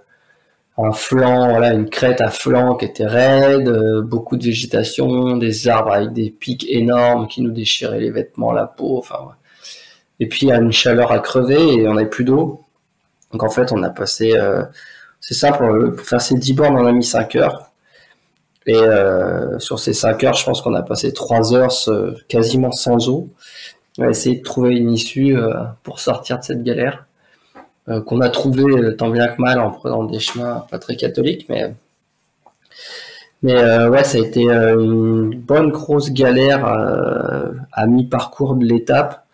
un 0.78 0.92
flanc, 0.92 1.50
voilà, 1.50 1.74
une 1.74 1.90
crête 1.90 2.22
à 2.22 2.30
flanc 2.30 2.76
qui 2.76 2.86
était 2.86 3.06
raide, 3.06 3.70
beaucoup 4.02 4.38
de 4.38 4.44
végétation, 4.44 5.38
des 5.38 5.68
arbres 5.68 5.94
avec 5.94 6.14
des 6.14 6.30
pics 6.30 6.66
énormes 6.70 7.28
qui 7.28 7.42
nous 7.42 7.52
déchiraient 7.52 8.00
les 8.00 8.12
vêtements, 8.12 8.52
la 8.52 8.68
peau, 8.68 8.98
enfin. 8.98 9.30
Et 10.22 10.28
puis 10.28 10.48
il 10.48 10.50
y 10.50 10.52
a 10.52 10.58
une 10.58 10.74
chaleur 10.74 11.14
à 11.14 11.20
crever 11.20 11.76
et 11.76 11.88
on 11.88 11.94
n'avait 11.94 12.10
plus 12.10 12.26
d'eau. 12.26 12.66
Donc 13.32 13.44
en 13.44 13.50
fait, 13.50 13.72
on 13.72 13.84
a 13.84 13.90
passé 13.90 14.38
c'est 15.20 15.34
simple, 15.34 15.64
euh, 15.64 15.92
pour 15.92 16.06
faire 16.06 16.22
ces 16.22 16.36
10 16.36 16.54
bornes, 16.54 16.78
on 16.78 16.86
a 16.86 16.92
mis 16.92 17.04
5 17.04 17.36
heures. 17.36 17.72
Et 18.66 18.76
euh, 18.76 19.58
sur 19.60 19.80
ces 19.80 19.94
5 19.94 20.24
heures, 20.24 20.34
je 20.34 20.46
pense 20.46 20.62
qu'on 20.62 20.74
a 20.74 20.82
passé 20.82 21.14
3 21.14 21.54
heures 21.54 21.72
quasiment 22.28 22.72
sans 22.72 23.10
eau. 23.10 23.30
On 23.98 24.04
a 24.04 24.10
essayé 24.10 24.38
de 24.38 24.44
trouver 24.44 24.78
une 24.78 24.92
issue 24.92 25.38
euh, 25.38 25.54
pour 25.84 26.00
sortir 26.00 26.40
de 26.40 26.44
cette 26.44 26.64
galère. 26.64 27.06
qu'on 28.06 28.22
a 28.22 28.30
trouvé 28.30 28.96
tant 28.98 29.10
bien 29.10 29.28
que 29.28 29.42
mal 29.42 29.60
en 29.60 29.72
prenant 29.72 30.04
des 30.04 30.20
chemins 30.20 30.66
pas 30.70 30.78
très 30.78 30.96
catholiques, 30.96 31.48
mais 31.50 31.74
mais 33.42 33.56
ouais, 33.88 34.04
ça 34.04 34.18
a 34.18 34.22
été 34.22 34.44
une 34.44 35.32
bonne 35.32 35.72
grosse 35.72 36.12
galère 36.12 36.66
à 37.72 37.88
mi-parcours 37.88 38.56
de 38.56 38.66
l'étape. 38.66 39.26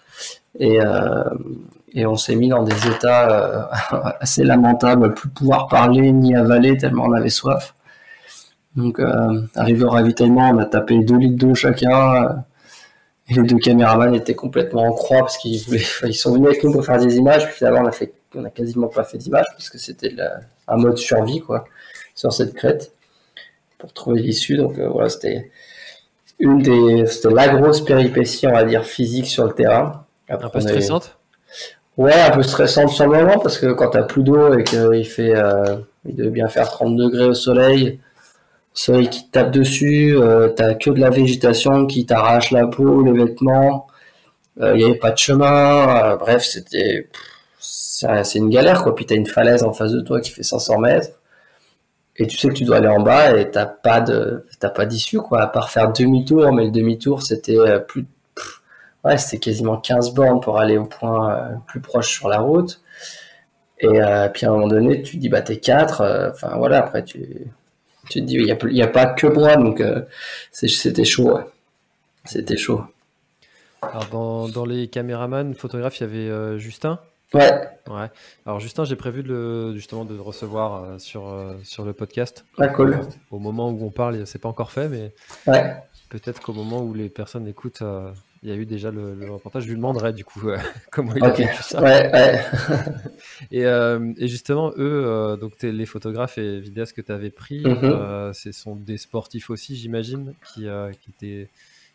Et, 0.60 0.80
et 1.96 2.06
on 2.06 2.18
s'est 2.18 2.36
mis 2.36 2.50
dans 2.50 2.64
des 2.64 2.88
états 2.88 3.32
euh, 3.32 4.00
assez 4.20 4.44
lamentables, 4.44 5.14
plus 5.14 5.30
pouvoir 5.30 5.68
parler 5.68 6.12
ni 6.12 6.36
avaler 6.36 6.78
tellement 6.78 7.06
on 7.06 7.14
avait 7.14 7.30
soif. 7.30 7.74
Donc, 8.76 9.00
euh, 9.00 9.42
arrivé 9.56 9.86
au 9.86 9.90
ravitaillement, 9.90 10.50
on 10.50 10.58
a 10.58 10.66
tapé 10.66 11.00
2 11.00 11.18
litres 11.18 11.38
d'eau 11.38 11.56
chacun. 11.56 12.26
Euh, 12.26 12.30
et 13.28 13.36
les 13.36 13.44
deux 13.44 13.58
caméramans 13.58 14.14
étaient 14.14 14.36
complètement 14.36 14.84
en 14.84 14.92
croix 14.92 15.20
parce 15.20 15.38
qu'ils 15.38 15.60
voulaient, 15.64 15.82
ils 16.04 16.14
sont 16.14 16.34
venus 16.34 16.50
avec 16.50 16.64
nous 16.64 16.74
pour 16.74 16.86
faire 16.86 17.00
des 17.00 17.16
images. 17.16 17.48
Puis 17.48 17.60
d'abord, 17.62 17.82
on 17.82 17.88
a 17.88 17.92
fait, 17.92 18.14
on 18.36 18.44
a 18.44 18.50
quasiment 18.50 18.88
pas 18.88 19.04
fait 19.04 19.18
d'images 19.18 19.48
parce 19.54 19.70
que 19.70 19.78
c'était 19.78 20.14
un 20.68 20.76
mode 20.76 20.98
survie, 20.98 21.40
quoi, 21.40 21.64
sur 22.14 22.32
cette 22.34 22.54
crête 22.54 22.92
pour 23.80 23.94
trouver 23.94 24.22
l'issue. 24.22 24.58
Donc, 24.58 24.78
voilà, 24.78 25.10
c'était, 25.10 25.50
une 26.38 26.62
des, 26.62 27.08
c'était 27.08 27.34
la 27.34 27.48
grosse 27.48 27.84
péripétie, 27.84 28.46
on 28.46 28.52
va 28.52 28.64
dire, 28.64 28.84
physique 28.84 29.28
sur 29.28 29.46
le 29.46 29.54
terrain. 29.54 30.06
un 30.30 30.38
peu 30.38 30.60
stressante? 30.60 31.18
Ouais, 31.98 32.14
un 32.14 32.32
peu 32.32 32.44
stressante 32.44 32.90
sur 32.90 33.08
le 33.08 33.18
moment 33.18 33.40
parce 33.40 33.58
que 33.58 33.68
quand 33.72 33.90
t'as 33.90 34.04
plus 34.04 34.24
d'eau 34.24 34.58
et 34.58 34.64
qu'il 34.64 35.06
fait, 35.06 35.34
euh, 35.36 35.78
il 36.06 36.16
devait 36.16 36.30
bien 36.30 36.48
faire 36.50 36.70
30 36.70 36.96
degrés 36.98 37.26
au 37.26 37.34
soleil, 37.34 37.86
le 37.86 38.00
soleil 38.74 39.10
qui 39.10 39.26
te 39.28 39.32
tape 39.32 39.52
dessus, 39.52 40.16
euh, 40.18 40.50
t'as 40.50 40.74
que 40.76 40.90
de 40.90 41.00
la 41.00 41.10
végétation 41.10 41.86
qui 41.88 42.06
t'arrache 42.06 42.52
la 42.52 42.68
peau, 42.68 43.02
les 43.04 43.14
vêtements, 43.14 43.88
il 44.62 44.74
n'y 44.74 44.84
avait 44.86 44.96
pas 44.96 45.12
de 45.12 45.18
chemin, 45.18 46.16
bref, 46.18 46.44
c'était, 46.44 47.10
c'est 47.60 48.36
une 48.40 48.50
galère 48.50 48.84
quoi. 48.84 48.96
Puis 48.96 49.06
t'as 49.06 49.16
une 49.16 49.26
falaise 49.28 49.64
en 49.64 49.74
face 49.74 49.92
de 49.92 50.02
toi 50.02 50.22
qui 50.22 50.32
fait 50.32 50.44
500 50.44 50.80
mètres 50.80 51.10
et 52.18 52.28
tu 52.28 52.38
sais 52.38 52.48
que 52.50 52.54
tu 52.54 52.64
dois 52.64 52.78
aller 52.78 52.88
en 52.88 53.02
bas 53.02 53.38
et 53.38 53.52
t'as 53.52 53.66
pas 53.66 54.02
de 54.02 54.46
t'as 54.60 54.70
pas 54.70 54.86
d'issue 54.86 55.18
quoi 55.20 55.42
à 55.42 55.48
part 55.48 55.70
faire 55.70 55.92
demi-tour 55.92 56.52
mais 56.54 56.66
le 56.66 56.72
demi-tour 56.72 57.22
c'était 57.22 57.58
euh, 57.58 57.80
plus 57.80 58.06
ouais 59.06 59.18
c'était 59.18 59.40
quasiment 59.40 59.78
15 59.78 60.14
bornes 60.14 60.42
pour 60.42 60.60
aller 60.60 60.78
au 60.78 60.86
point 60.86 61.32
euh, 61.32 61.56
plus 61.68 61.80
proche 61.80 62.12
sur 62.12 62.28
la 62.28 62.40
route 62.40 62.82
et 63.80 64.02
euh, 64.02 64.28
puis 64.30 64.46
à 64.46 64.50
un 64.50 64.54
moment 64.54 64.68
donné 64.68 65.02
tu 65.02 65.16
te 65.16 65.22
dis 65.22 65.30
bah 65.30 65.42
t'es 65.42 65.58
4 65.58 66.32
enfin 66.32 66.58
voilà 66.58 66.80
après 66.80 67.04
tu 67.04 67.52
tu 68.10 68.20
te 68.20 68.26
dis 68.26 68.36
il 68.36 68.46
y 68.46 68.82
a, 68.82 68.86
a 68.86 68.88
pas 68.88 69.06
que 69.08 69.28
moi 69.28 69.56
donc 69.56 69.82
c'était 70.52 71.06
chaud 71.06 71.36
ouais. 71.36 71.44
c'était 72.26 72.58
chaud 72.58 72.84
alors 73.82 74.06
dans, 74.12 74.50
dans 74.50 74.66
les 74.66 74.88
caméramans 74.88 75.54
photographes 75.56 76.00
il 76.00 76.04
y 76.04 76.06
avait 76.06 76.60
Justin? 76.60 77.00
Ouais. 77.34 77.68
Ouais. 77.90 78.10
Alors 78.46 78.60
Justin, 78.60 78.86
j'ai 78.86 78.96
prévu 78.96 79.24
de 79.24 79.74
justement 79.74 80.06
de 80.06 80.18
recevoir 80.18 80.84
euh, 80.84 81.00
sur, 81.00 81.28
euh, 81.28 81.56
sur 81.64 81.84
le 81.84 81.94
podcast. 81.94 82.46
Ah, 82.58 82.68
cool. 82.68 83.00
Au 83.32 83.40
moment 83.40 83.70
où 83.70 83.86
on 83.86 83.90
parle, 83.90 84.26
c'est 84.26 84.40
pas 84.40 84.50
encore 84.50 84.72
fait, 84.72 84.88
mais 84.88 85.14
ouais. 85.48 85.76
peut-être 86.10 86.42
qu'au 86.42 86.54
moment 86.54 86.82
où 86.82 86.94
les 86.94 87.10
personnes 87.10 87.48
écoutent, 87.48 87.82
euh, 87.82 88.12
il 88.46 88.50
y 88.50 88.54
a 88.54 88.56
eu 88.56 88.66
déjà 88.66 88.92
le, 88.92 89.30
reportage. 89.30 89.64
Je 89.64 89.70
lui 89.70 89.76
demanderai 89.76 90.14
du 90.14 90.24
coup 90.24 90.50
comment 90.92 91.14
il 91.16 91.24
a 91.24 91.34
fait 91.34 91.48
tout 91.56 91.64
ça. 91.64 91.82
Ouais, 91.82 92.12
ouais. 92.14 92.40
et, 93.52 93.64
et, 93.64 94.28
justement, 94.28 94.72
eux, 94.78 95.38
donc 95.42 95.54
les 95.62 95.86
photographes 95.86 96.38
et 96.38 96.60
vidéastes 96.60 96.94
que 96.94 97.02
tu 97.02 97.12
avais 97.12 97.32
pris, 97.32 97.64
mm-hmm. 97.64 98.34
ce 98.34 98.52
sont 98.52 98.76
des 98.76 98.98
sportifs 98.98 99.50
aussi, 99.50 99.76
j'imagine, 99.76 100.34
qui, 100.54 100.68
qui, 101.02 101.10
étaient, 101.10 101.50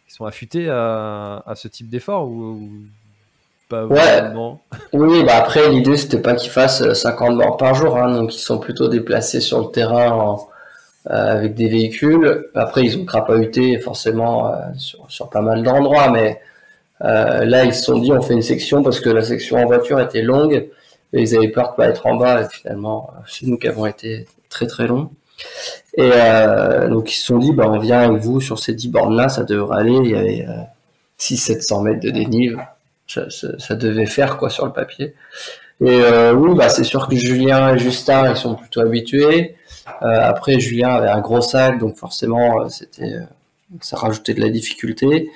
qui 0.07 0.15
sont 0.15 0.25
affûtés 0.25 0.69
à, 0.69 1.43
à 1.47 1.55
ce 1.55 1.69
type 1.69 1.89
d'effort 1.89 2.29
ou 2.29 2.69
ouais. 3.73 4.23
Oui, 4.93 5.25
bah 5.25 5.37
après, 5.37 5.69
l'idée, 5.71 5.97
c'était 5.97 6.21
pas 6.21 6.35
qu'ils 6.35 6.51
fassent 6.51 6.93
50 6.93 7.31
euh, 7.31 7.35
morts 7.35 7.57
par 7.57 7.75
jour, 7.75 7.97
hein, 7.97 8.15
donc 8.15 8.35
ils 8.35 8.41
sont 8.41 8.59
plutôt 8.59 8.89
déplacés 8.89 9.41
sur 9.41 9.61
le 9.61 9.71
terrain 9.71 10.35
euh, 10.35 10.37
avec 11.07 11.55
des 11.55 11.69
véhicules. 11.69 12.47
Après, 12.55 12.85
ils 12.85 12.99
ont 12.99 13.05
crapahuté 13.05 13.79
forcément 13.79 14.49
euh, 14.49 14.59
sur, 14.77 15.11
sur, 15.11 15.31
pas 15.31 15.41
mal 15.41 15.63
d'endroits, 15.63 16.11
mais 16.11 16.41
là, 17.01 17.65
ils 17.65 17.75
se 17.75 17.85
sont 17.85 17.99
dit, 17.99 18.13
on 18.13 18.21
fait 18.21 18.35
une 18.35 18.43
section 18.43 18.83
parce 18.83 19.01
que 19.01 19.09
la 19.09 19.23
section 19.23 19.57
en 19.57 19.67
voiture 19.67 20.01
était 20.01 20.23
longue 20.23 20.69
et 21.13 21.23
ils 21.23 21.35
avaient 21.37 21.49
peur 21.49 21.73
de 21.73 21.77
pas 21.77 21.89
être 21.89 22.07
en 22.07 22.17
bas, 22.17 22.43
et 22.43 22.49
finalement, 22.49 23.11
c'est 23.27 23.47
nous 23.47 23.57
qui 23.57 23.67
avons 23.67 23.87
été 23.87 24.27
très 24.49 24.67
très 24.67 24.87
longs. 24.87 25.11
Et 25.97 26.11
donc, 26.89 27.11
ils 27.11 27.17
se 27.17 27.27
sont 27.27 27.39
dit, 27.39 27.53
bah, 27.53 27.65
on 27.69 27.79
vient 27.79 28.01
avec 28.01 28.21
vous 28.21 28.41
sur 28.41 28.59
ces 28.59 28.75
10 28.75 28.89
bornes-là, 28.89 29.29
ça 29.29 29.43
devrait 29.45 29.81
aller. 29.81 29.99
Il 30.05 30.11
y 30.11 30.15
avait 30.15 30.47
600-700 31.19 31.83
mètres 31.83 32.01
de 32.01 32.11
dénive 32.11 32.61
ça, 33.59 33.75
devait 33.75 34.07
faire 34.07 34.37
quoi 34.37 34.51
sur 34.51 34.67
le 34.67 34.73
papier. 34.73 35.15
Et 35.81 35.89
euh, 35.89 36.33
oui, 36.35 36.55
bah 36.55 36.69
c'est 36.69 36.85
sûr 36.85 37.09
que 37.09 37.17
Julien 37.17 37.75
et 37.75 37.79
Justin 37.79 38.31
ils 38.31 38.37
sont 38.37 38.55
plutôt 38.55 38.81
habitués. 38.81 39.57
Euh, 40.03 40.21
après 40.21 40.61
Julien 40.61 40.91
avait 40.91 41.09
un 41.09 41.21
gros 41.21 41.41
sac, 41.41 41.79
donc 41.79 41.97
forcément 41.97 42.63
euh, 42.63 42.69
c'était 42.69 43.17
ça 43.81 43.97
rajoutait 43.97 44.35
de 44.35 44.41
la 44.41 44.51
difficulté. 44.51 45.31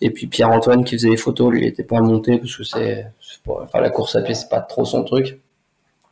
Et 0.00 0.10
puis 0.10 0.26
Pierre-Antoine 0.26 0.84
qui 0.84 0.96
faisait 0.96 1.10
les 1.10 1.16
photos, 1.16 1.52
lui 1.52 1.62
il 1.62 1.66
était 1.66 1.84
pas 1.84 2.00
monté 2.00 2.38
parce 2.38 2.56
que 2.56 2.64
c'est 2.64 3.06
enfin 3.46 3.80
la 3.80 3.90
course 3.90 4.16
à 4.16 4.22
pied 4.22 4.34
c'est 4.34 4.48
pas 4.48 4.60
trop 4.60 4.84
son 4.84 5.04
truc. 5.04 5.38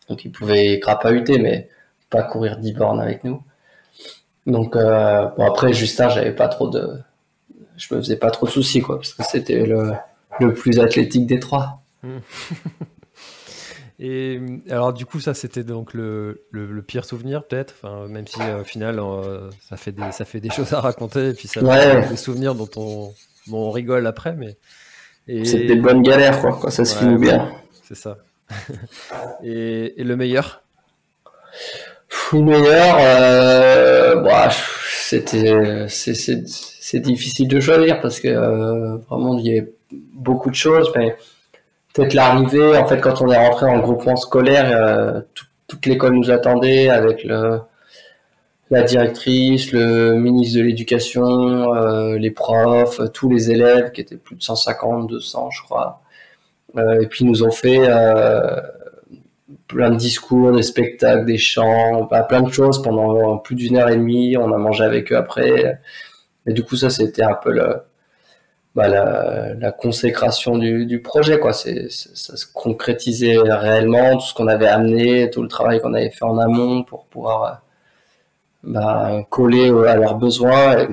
Donc 0.09 0.25
il 0.25 0.31
pouvait 0.31 0.79
crapahuter 0.81 1.39
mais 1.39 1.69
pas 2.11 2.23
courir 2.23 2.59
10 2.59 2.73
bornes 2.73 3.01
avec 3.01 3.25
nous. 3.25 3.43
Donc 4.47 4.75
bon 4.75 5.47
après 5.47 5.73
Justin 5.73 6.09
j'avais 6.09 6.33
pas 6.33 6.49
trop 6.49 6.69
de 6.69 6.99
je 7.77 7.95
me 7.95 8.01
faisais 8.01 8.17
pas 8.17 8.31
trop 8.31 8.47
de 8.47 8.51
soucis 8.51 8.81
quoi 8.81 8.97
parce 8.97 9.15
que 9.15 9.23
c'était 9.25 9.67
le 9.67 9.93
le 10.41 10.55
plus 10.55 10.79
athlétique 10.79 11.27
des 11.27 11.41
trois. 11.41 11.83
Et 14.01 14.41
alors 14.71 14.93
du 14.93 15.05
coup 15.07 15.19
ça 15.19 15.35
c'était 15.35 15.65
donc 15.65 15.93
le, 15.93 16.45
le, 16.53 16.83
pire 16.83 17.05
souvenir 17.05 17.43
peut-être, 17.43 17.75
enfin, 17.83 18.07
même 18.07 18.29
si 18.29 18.41
euh, 18.41 18.61
au 18.61 18.65
final 18.65 19.01
euh, 19.01 19.51
ça 19.69 19.77
fait 19.77 19.91
des 19.91 20.13
ça 20.13 20.25
fait 20.25 20.39
des 20.39 20.51
choses 20.57 20.73
à 20.73 20.81
raconter 20.81 21.31
et 21.31 21.35
puis 21.35 21.49
ça 21.49 21.61
fait 21.61 22.09
des 22.09 22.17
souvenirs 22.17 22.55
dont 22.55 22.69
on, 22.77 23.13
on 23.51 23.73
rigole 23.73 24.07
après 24.07 24.35
mais 24.35 24.57
et... 25.27 25.45
c'est 25.45 25.65
des 25.65 25.75
bonnes 25.75 26.03
galères 26.03 26.41
quoi 26.41 26.57
quand 26.63 26.71
ça 26.71 26.85
se 26.85 26.97
finit 26.97 27.19
bien. 27.19 27.51
C'est 27.89 27.97
ça. 27.97 28.19
et, 29.43 30.01
et, 30.01 30.05
le 30.05 30.15
meilleur? 30.15 30.63
Le 32.33 32.41
meilleur, 32.41 32.97
euh, 33.01 34.15
bah, 34.23 34.49
c'était 35.01 35.87
c'est 35.89 37.01
difficile 37.01 37.49
de 37.49 37.59
choisir 37.59 38.01
parce 38.01 38.21
que 38.21 38.29
vraiment 39.09 39.39
il 39.39 39.47
y 39.47 39.59
a 39.59 39.65
beaucoup 40.15 40.51
de 40.51 40.55
choses, 40.55 40.93
mais 40.95 41.17
peut-être 41.95 42.15
l'arrivée, 42.15 42.77
en 42.77 42.87
fait, 42.87 43.01
quand 43.01 43.21
on 43.23 43.31
est 43.31 43.37
rentré 43.37 43.67
en 43.67 43.79
groupement 43.81 44.17
scolaire, 44.17 44.71
euh, 44.73 45.21
toute 45.67 45.87
l'école 45.87 46.15
nous 46.15 46.31
attendait 46.31 46.89
avec 46.89 47.25
le, 47.25 47.61
la 48.71 48.83
directrice, 48.83 49.73
le 49.73 50.15
ministre 50.15 50.59
de 50.59 50.65
l'Éducation, 50.65 51.75
euh, 51.75 52.19
les 52.19 52.31
profs, 52.31 53.01
tous 53.13 53.29
les 53.29 53.51
élèves, 53.51 53.93
qui 53.93 54.01
étaient 54.01 54.17
plus 54.17 54.37
de 54.37 54.43
150, 54.43 55.09
200, 55.09 55.51
je 55.51 55.63
crois. 55.63 56.01
Euh, 56.77 57.01
et 57.01 57.07
puis, 57.07 57.25
ils 57.25 57.29
nous 57.29 57.43
ont 57.43 57.51
fait 57.51 57.89
plein 59.67 59.91
de 59.91 59.97
discours, 59.97 60.53
des 60.53 60.63
spectacles, 60.63 61.27
des 61.27 61.39
chants, 61.39 62.05
bah, 62.05 62.23
plein 62.23 62.43
de 62.43 62.51
choses 62.51 62.83
pendant 62.83 63.37
plus 63.39 63.55
d'une 63.55 63.77
heure 63.77 63.89
et 63.91 63.97
demie. 63.97 64.37
On 64.37 64.53
a 64.53 64.59
mangé 64.59 64.85
avec 64.85 65.13
eux 65.13 65.17
après. 65.17 65.79
Et 66.47 66.53
du 66.53 66.63
coup, 66.63 66.77
ça, 66.77 66.91
c'était 66.91 67.23
un 67.23 67.35
peu 67.35 67.53
le, 67.53 67.83
bah, 68.79 68.87
la, 68.87 69.73
consécration 69.73 70.57
du, 70.57 71.03
projet. 71.03 71.41
Quoi. 71.41 71.53
C'est, 71.53 71.89
ça 71.91 72.37
se 72.37 72.47
concrétisait 72.47 73.37
réellement, 73.37 74.15
tout 74.17 74.27
ce 74.27 74.35
qu'on 74.35 74.47
avait 74.47 74.69
amené, 74.69 75.31
tout 75.31 75.43
le 75.43 75.49
travail 75.49 75.81
qu'on 75.81 75.95
avait 75.95 76.11
fait 76.11 76.25
en 76.25 76.39
amont 76.39 76.85
pour 76.85 77.07
pouvoir 77.07 77.63
bah, 78.63 79.25
coller 79.31 79.69
à 79.89 79.97
leurs 79.97 80.15
besoins. 80.15 80.87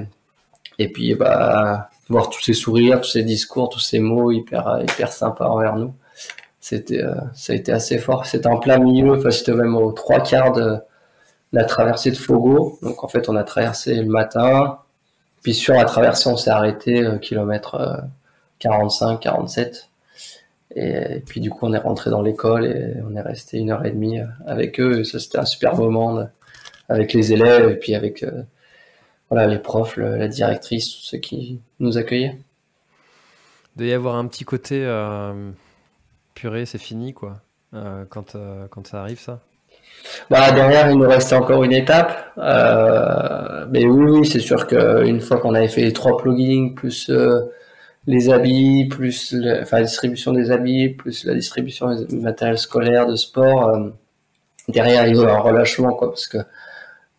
Et, 0.80 0.92
puis 0.92 1.14
bah, 1.14 1.90
voir 2.10 2.32
tous 2.32 2.42
ces 2.42 2.54
sourires, 2.54 3.02
tous 3.02 3.12
ces 3.12 3.24
discours, 3.24 3.70
tous 3.70 3.80
ces 3.80 4.00
mots 4.00 4.32
hyper, 4.32 4.80
hyper 4.82 5.12
sympas 5.12 5.48
envers 5.48 5.76
nous. 5.76 5.94
C'était, 6.60 7.04
euh, 7.04 7.14
ça 7.36 7.54
a 7.54 7.56
été 7.56 7.72
assez 7.72 8.00
fort. 8.00 8.26
C'était 8.26 8.48
en 8.48 8.58
plein 8.58 8.80
milieu, 8.80 9.12
enfin, 9.16 9.30
c'était 9.30 9.54
même 9.54 9.76
aux 9.76 9.92
trois 9.92 10.22
quarts 10.22 10.54
de 10.54 10.80
la 11.54 11.66
traversée 11.66 12.10
de 12.10 12.18
Fogo. 12.18 12.80
Donc 12.82 13.04
en 13.04 13.08
fait, 13.08 13.30
on 13.30 13.36
a 13.36 13.44
traversé 13.44 13.94
le 13.94 14.08
matin, 14.08 14.80
puis 15.46 15.54
sur 15.54 15.76
la 15.76 15.86
traversée, 15.86 16.28
on 16.28 16.38
s'est 16.38 16.50
arrêté 16.50 17.04
euh, 17.04 17.20
kilomètre 17.20 18.04
45, 18.58 19.14
euh, 19.14 19.18
47. 19.18 19.90
Et, 20.76 21.22
puis 21.24 21.40
du 21.40 21.52
coup, 21.52 21.68
on 21.68 21.74
est 21.74 21.78
rentré 21.78 22.10
dans 22.10 22.24
l'école 22.24 22.66
et 22.66 22.96
on 23.08 23.16
est 23.16 23.22
resté 23.22 23.60
une 23.60 23.70
heure 23.70 23.86
et 23.86 23.92
demie 23.92 24.20
euh, 24.20 24.26
avec 24.48 24.80
eux. 24.80 25.02
Et 25.02 25.04
ça, 25.04 25.20
c'était 25.20 25.38
un 25.38 25.46
super 25.46 25.76
moment 25.76 26.28
avec 26.90 27.14
les 27.14 27.32
élèves 27.32 27.70
et 27.70 27.76
puis 27.76 27.94
avec 27.94 28.26
voilà, 29.30 29.46
les 29.46 29.60
profs, 29.60 29.98
la 29.98 30.28
directrice, 30.28 30.90
tous 30.90 31.04
ceux 31.04 31.18
qui 31.20 31.62
nous 31.80 32.00
accueillaient. 32.00 32.40
Il 33.76 33.78
doit 33.78 33.88
y 33.88 33.94
avoir 33.94 34.16
un 34.16 34.26
petit 34.26 34.46
côté 34.46 34.84
purée, 36.34 36.66
c'est 36.66 36.80
fini 36.80 37.14
quoi, 37.14 37.40
quand 38.10 38.36
ça 38.88 39.00
arrive 39.00 39.20
ça 39.20 39.42
bah, 40.30 40.52
derrière, 40.52 40.90
il 40.90 40.98
nous 40.98 41.08
restait 41.08 41.36
encore 41.36 41.64
une 41.64 41.74
étape. 41.74 42.34
Euh, 42.38 43.66
mais 43.70 43.86
oui, 43.86 44.20
oui, 44.20 44.26
c'est 44.28 44.40
sûr 44.40 44.68
qu'une 44.68 45.22
fois 45.22 45.38
qu'on 45.38 45.54
avait 45.54 45.68
fait 45.68 45.82
les 45.82 45.94
trois 45.94 46.18
plugins, 46.18 46.74
plus 46.76 47.10
euh, 47.10 47.42
les 48.08 48.30
habits, 48.30 48.88
plus 48.90 49.34
la 49.34 49.82
distribution 49.82 50.34
des 50.34 50.52
habits, 50.52 50.90
plus 50.90 51.26
la 51.26 51.34
distribution 51.34 51.94
des 51.96 52.18
matériels 52.18 52.58
scolaires, 52.58 53.08
de 53.08 53.16
sport, 53.16 53.70
euh, 53.70 53.90
derrière, 54.68 55.08
il 55.08 55.16
y 55.16 55.24
a 55.24 55.36
un 55.36 55.40
relâchement, 55.40 55.94
quoi, 55.94 56.10
parce 56.10 56.28
que 56.28 56.40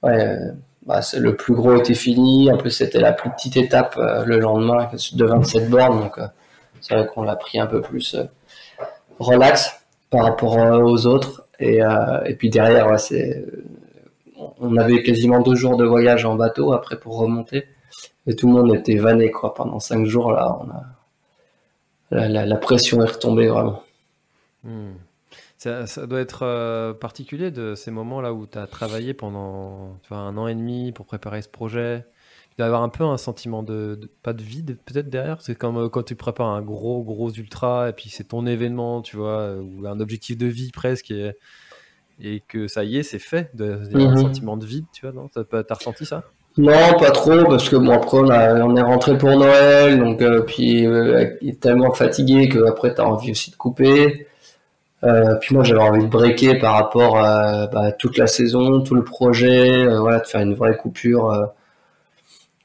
bah, 0.02 1.00
le 1.18 1.36
plus 1.36 1.54
gros 1.54 1.76
était 1.76 1.94
fini. 1.94 2.50
En 2.52 2.56
plus, 2.56 2.70
c'était 2.70 3.00
la 3.00 3.12
plus 3.12 3.30
petite 3.30 3.56
étape 3.56 3.96
le 3.96 4.38
lendemain, 4.38 4.88
de 5.12 5.24
27 5.24 5.68
bornes. 5.70 6.00
Donc, 6.00 6.18
c'est 6.80 6.94
vrai 6.94 7.06
qu'on 7.06 7.22
l'a 7.22 7.36
pris 7.36 7.58
un 7.58 7.66
peu 7.66 7.80
plus 7.80 8.16
relax 9.18 9.80
par 10.10 10.24
rapport 10.24 10.56
aux 10.56 11.06
autres. 11.06 11.45
Et, 11.58 11.82
euh, 11.82 12.22
et 12.24 12.34
puis 12.34 12.50
derrière, 12.50 12.94
on 14.58 14.76
avait 14.76 15.02
quasiment 15.02 15.40
deux 15.40 15.54
jours 15.54 15.76
de 15.76 15.84
voyage 15.84 16.24
en 16.24 16.34
bateau 16.34 16.72
après 16.72 16.98
pour 16.98 17.18
remonter. 17.18 17.66
Et 18.26 18.34
tout 18.34 18.48
le 18.48 18.54
monde 18.54 18.74
était 18.74 18.96
vanné 18.96 19.30
quoi. 19.30 19.54
Pendant 19.54 19.80
cinq 19.80 20.04
jours 20.06 20.32
là, 20.32 20.58
la, 22.10 22.56
pression 22.56 23.02
est 23.02 23.10
retombée 23.10 23.48
vraiment. 23.48 23.82
Hmm. 24.64 24.92
Ça, 25.58 25.86
ça, 25.86 26.06
doit 26.06 26.20
être 26.20 26.40
euh, 26.42 26.92
particulier 26.92 27.50
de 27.50 27.74
ces 27.74 27.90
moments 27.90 28.20
là 28.20 28.32
où 28.34 28.46
tu 28.46 28.58
as 28.58 28.66
travaillé 28.66 29.14
pendant 29.14 29.96
un 30.10 30.36
an 30.36 30.48
et 30.48 30.54
demi 30.54 30.92
pour 30.92 31.06
préparer 31.06 31.40
ce 31.40 31.48
projet. 31.48 32.04
Doit 32.58 32.66
y 32.66 32.68
avoir 32.68 32.82
un 32.82 32.88
peu 32.88 33.04
un 33.04 33.18
sentiment 33.18 33.62
de, 33.62 34.00
pas 34.22 34.32
de 34.32 34.42
vide 34.42 34.78
peut-être 34.86 35.08
derrière. 35.08 35.40
C'est 35.40 35.54
comme 35.54 35.76
euh, 35.76 35.88
quand 35.88 36.02
tu 36.02 36.14
prépares 36.14 36.48
un 36.48 36.62
gros 36.62 37.02
gros 37.02 37.30
ultra 37.30 37.88
et 37.90 37.92
puis 37.92 38.08
c'est 38.08 38.24
ton 38.24 38.46
événement, 38.46 39.02
tu 39.02 39.16
vois, 39.16 39.40
euh, 39.40 39.60
ou 39.60 39.86
un 39.86 40.00
objectif 40.00 40.38
de 40.38 40.46
vie 40.46 40.70
presque 40.70 41.10
et, 41.10 41.32
et 42.20 42.42
que 42.48 42.66
ça 42.66 42.84
y 42.84 42.96
est, 42.98 43.02
c'est 43.02 43.18
fait. 43.18 43.50
Il 43.58 43.64
y 43.64 44.04
a 44.04 44.08
un 44.08 44.10
mhm. 44.12 44.22
sentiment 44.22 44.56
de 44.56 44.64
vide, 44.64 44.86
tu 44.92 45.06
vois, 45.06 45.14
non? 45.14 45.28
T'as 45.28 45.74
ressenti 45.74 46.06
ça? 46.06 46.24
Non, 46.56 46.98
pas 46.98 47.10
trop, 47.10 47.44
parce 47.44 47.68
que 47.68 47.76
bon 47.76 47.90
après 47.90 48.16
on, 48.16 48.76
est 48.76 48.82
rentré 48.82 49.18
pour 49.18 49.28
Noël, 49.36 49.98
donc 49.98 50.22
euh, 50.22 50.40
puis 50.40 50.84
il 50.84 51.50
est 51.50 51.60
tellement 51.60 51.92
fatigué 51.92 52.48
que 52.48 52.66
après 52.66 52.94
t'as 52.94 53.04
envie 53.04 53.32
aussi 53.32 53.50
de 53.50 53.56
couper. 53.56 54.26
puis 55.02 55.54
moi 55.54 55.62
j'avais 55.62 55.82
envie 55.82 56.04
de 56.04 56.08
breaker 56.08 56.58
par 56.58 56.72
rapport 56.72 57.18
à 57.18 57.66
bah, 57.66 57.92
toute 57.92 58.16
la 58.16 58.26
saison, 58.26 58.80
tout 58.80 58.94
le 58.94 59.04
projet, 59.04 59.86
voilà, 59.98 60.20
de 60.20 60.26
faire 60.26 60.40
une 60.40 60.54
vraie 60.54 60.78
coupure 60.78 61.52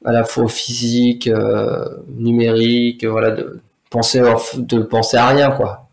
à 0.04 0.12
la 0.12 0.24
fois 0.24 0.48
physique, 0.48 1.28
euh, 1.28 1.88
numérique, 2.08 3.04
voilà, 3.04 3.30
de 3.30 3.60
penser 3.90 4.20
de 4.56 4.82
penser 4.82 5.16
à 5.16 5.28
rien 5.28 5.50
quoi, 5.52 5.88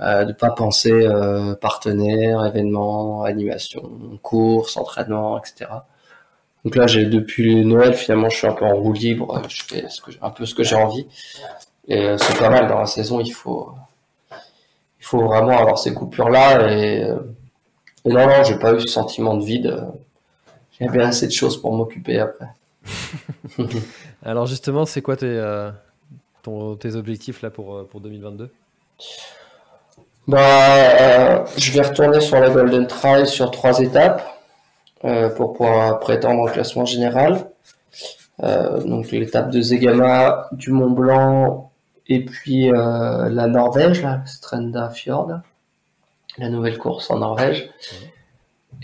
euh, 0.00 0.24
de 0.24 0.32
pas 0.32 0.50
penser 0.50 0.92
euh, 0.92 1.54
partenaire, 1.54 2.44
événements, 2.44 3.24
animation, 3.24 3.82
course, 4.22 4.76
entraînement, 4.76 5.38
etc. 5.38 5.70
Donc 6.64 6.76
là, 6.76 6.86
j'ai 6.86 7.06
depuis 7.06 7.64
Noël 7.64 7.94
finalement, 7.94 8.28
je 8.28 8.36
suis 8.38 8.46
un 8.46 8.52
peu 8.52 8.64
en 8.66 8.74
roue 8.74 8.92
libre, 8.92 9.40
je 9.48 9.62
fais 9.64 9.84
un 10.20 10.30
peu 10.30 10.44
ce 10.46 10.54
que 10.54 10.64
j'ai 10.64 10.76
envie, 10.76 11.06
et 11.88 12.08
euh, 12.08 12.18
c'est 12.18 12.36
pas 12.38 12.50
mal 12.50 12.68
dans 12.68 12.80
la 12.80 12.86
saison. 12.86 13.20
Il 13.20 13.32
faut 13.32 13.74
vraiment 15.12 15.56
avoir 15.58 15.78
ces 15.78 15.94
coupures 15.94 16.28
là 16.28 16.70
et, 16.70 17.00
et 18.04 18.08
non 18.08 18.26
non, 18.26 18.42
j'ai 18.44 18.58
pas 18.58 18.74
eu 18.74 18.80
ce 18.80 18.88
sentiment 18.88 19.34
de 19.34 19.44
vide. 19.44 19.86
J'ai 20.78 20.88
bien 20.88 21.08
assez 21.08 21.26
de 21.26 21.32
choses 21.32 21.60
pour 21.60 21.72
m'occuper 21.72 22.18
après. 22.18 22.48
Alors 24.24 24.46
justement, 24.46 24.86
c'est 24.86 25.02
quoi 25.02 25.16
tes, 25.16 25.26
euh, 25.26 25.70
tes 26.80 26.94
objectifs 26.94 27.42
là 27.42 27.50
pour, 27.50 27.76
euh, 27.76 27.88
pour 27.90 28.00
2022 28.00 28.50
bah, 30.28 30.38
euh, 30.40 31.44
Je 31.56 31.72
vais 31.72 31.82
retourner 31.82 32.20
sur 32.20 32.38
la 32.40 32.50
Golden 32.50 32.86
Trail 32.86 33.26
sur 33.26 33.50
trois 33.50 33.78
étapes 33.80 34.22
pour 35.36 35.52
pouvoir 35.52 36.00
prétendre 36.00 36.42
au 36.42 36.46
classement 36.46 36.84
général. 36.84 37.46
donc 38.40 39.12
l'étape 39.12 39.50
de 39.50 39.60
Zegama, 39.60 40.48
du 40.50 40.72
Mont 40.72 40.90
Blanc 40.90 41.70
et 42.08 42.24
puis 42.24 42.70
la 42.70 43.46
Norvège, 43.46 44.02
là, 44.02 44.22
Strenda 44.26 44.90
Fjord, 44.90 45.30
la 46.38 46.48
nouvelle 46.48 46.78
course 46.78 47.08
en 47.10 47.18
Norvège. 47.18 47.70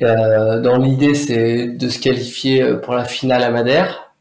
Euh, 0.01 0.61
dans 0.61 0.79
l'idée, 0.79 1.15
c'est 1.15 1.69
de 1.69 1.89
se 1.89 1.99
qualifier 1.99 2.63
euh, 2.63 2.77
pour 2.79 2.95
la 2.95 3.05
finale 3.05 3.43
à 3.43 3.51
Madère, 3.51 4.15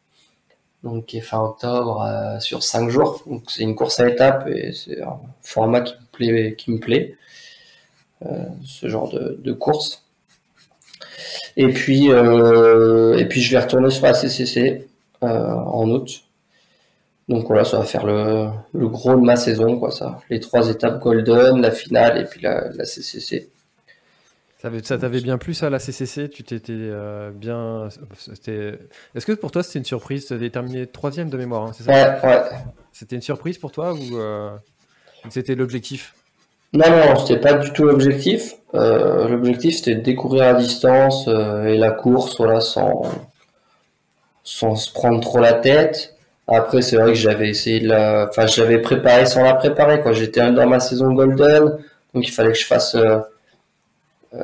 donc 0.84 1.06
qui 1.06 1.18
est 1.18 1.22
fin 1.22 1.40
octobre 1.40 2.04
euh, 2.04 2.40
sur 2.40 2.62
5 2.64 2.90
jours. 2.90 3.24
C'est 3.48 3.64
une 3.64 3.76
course 3.76 4.00
à 4.00 4.10
étapes 4.10 4.48
et 4.48 4.74
c'est 4.74 5.02
un 5.02 5.20
format 5.42 5.82
qui 5.82 6.72
me 6.72 6.80
plaît, 6.80 7.16
ce 8.66 8.88
genre 8.88 9.10
de, 9.10 9.54
course. 9.54 10.04
Et 11.58 11.68
puis, 11.68 12.08
et 12.08 13.26
puis 13.26 13.42
je 13.42 13.52
vais 13.52 13.60
retourner 13.60 13.90
sur 13.90 14.06
la 14.06 14.14
CCC 14.14 14.88
en 15.22 15.90
août. 15.90 16.24
Donc 17.28 17.48
voilà, 17.48 17.64
ça 17.64 17.78
va 17.78 17.86
faire 17.86 18.06
le, 18.06 18.52
gros 18.88 19.16
de 19.16 19.22
ma 19.22 19.36
saison, 19.36 19.80
quoi. 19.80 19.90
Les 20.30 20.40
trois 20.40 20.70
étapes 20.70 21.02
Golden, 21.02 21.62
la 21.62 21.72
finale 21.72 22.20
et 22.20 22.26
puis 22.26 22.42
la 22.42 22.86
CCC. 22.86 23.50
Ça 24.84 24.98
t'avait 25.00 25.22
bien 25.22 25.40
plu 25.40 25.56
ça 25.56 25.72
la 25.72 25.80
CCC 25.80 26.30
Tu 26.30 26.44
t'étais 26.44 26.74
euh, 26.76 27.32
bien. 27.32 27.90
Est-ce 29.16 29.26
que 29.26 29.32
pour 29.32 29.50
toi 29.50 29.64
c'était 29.64 29.80
une 29.80 29.86
surprise? 29.86 30.28
Tu 30.28 30.52
terminé 30.52 30.86
troisième 30.86 31.30
de 31.30 31.38
mémoire, 31.38 31.64
hein, 31.64 31.72
c'est 31.74 31.84
ça? 31.84 31.92
Ouais, 31.92 32.30
ouais. 32.30 32.42
C'était 32.94 33.16
une 33.16 33.24
surprise 33.24 33.58
pour 33.58 33.72
toi 33.72 33.94
ou 33.94 34.18
euh, 34.18 34.52
c'était 35.30 35.56
l'objectif? 35.56 36.14
Non, 36.74 36.90
non, 36.90 37.16
c'était 37.16 37.40
pas 37.40 37.54
du 37.54 37.72
tout 37.74 37.86
l'objectif. 37.86 38.54
Euh, 38.76 39.28
l'objectif 39.28 39.78
c'était 39.78 39.96
de 39.96 40.02
découvrir 40.02 40.44
la 40.44 40.54
distance 40.54 41.28
et 41.28 41.78
la 41.78 41.92
course, 41.92 42.38
voilà, 42.38 42.62
sans 42.62 43.04
sans 44.44 44.76
se 44.76 44.92
prendre 44.92 45.22
trop 45.22 45.40
la 45.40 45.54
tête. 45.54 46.16
Après, 46.48 46.82
c'est 46.82 46.98
vrai 46.98 47.14
que 47.14 47.18
j'avais 47.18 47.50
essayé 47.50 47.80
de 47.80 47.88
la, 47.88 48.28
enfin, 48.30 48.46
j'avais 48.46 48.80
préparé 48.80 49.26
sans 49.26 49.44
la 49.44 49.54
préparer, 49.54 50.02
quoi. 50.02 50.12
J'étais 50.12 50.52
dans 50.52 50.68
ma 50.68 50.80
saison 50.80 51.14
golden, 51.14 51.78
donc 52.14 52.28
il 52.28 52.32
fallait 52.32 52.52
que 52.52 52.58
je 52.58 52.66
fasse 52.66 52.96
euh, 52.96 53.20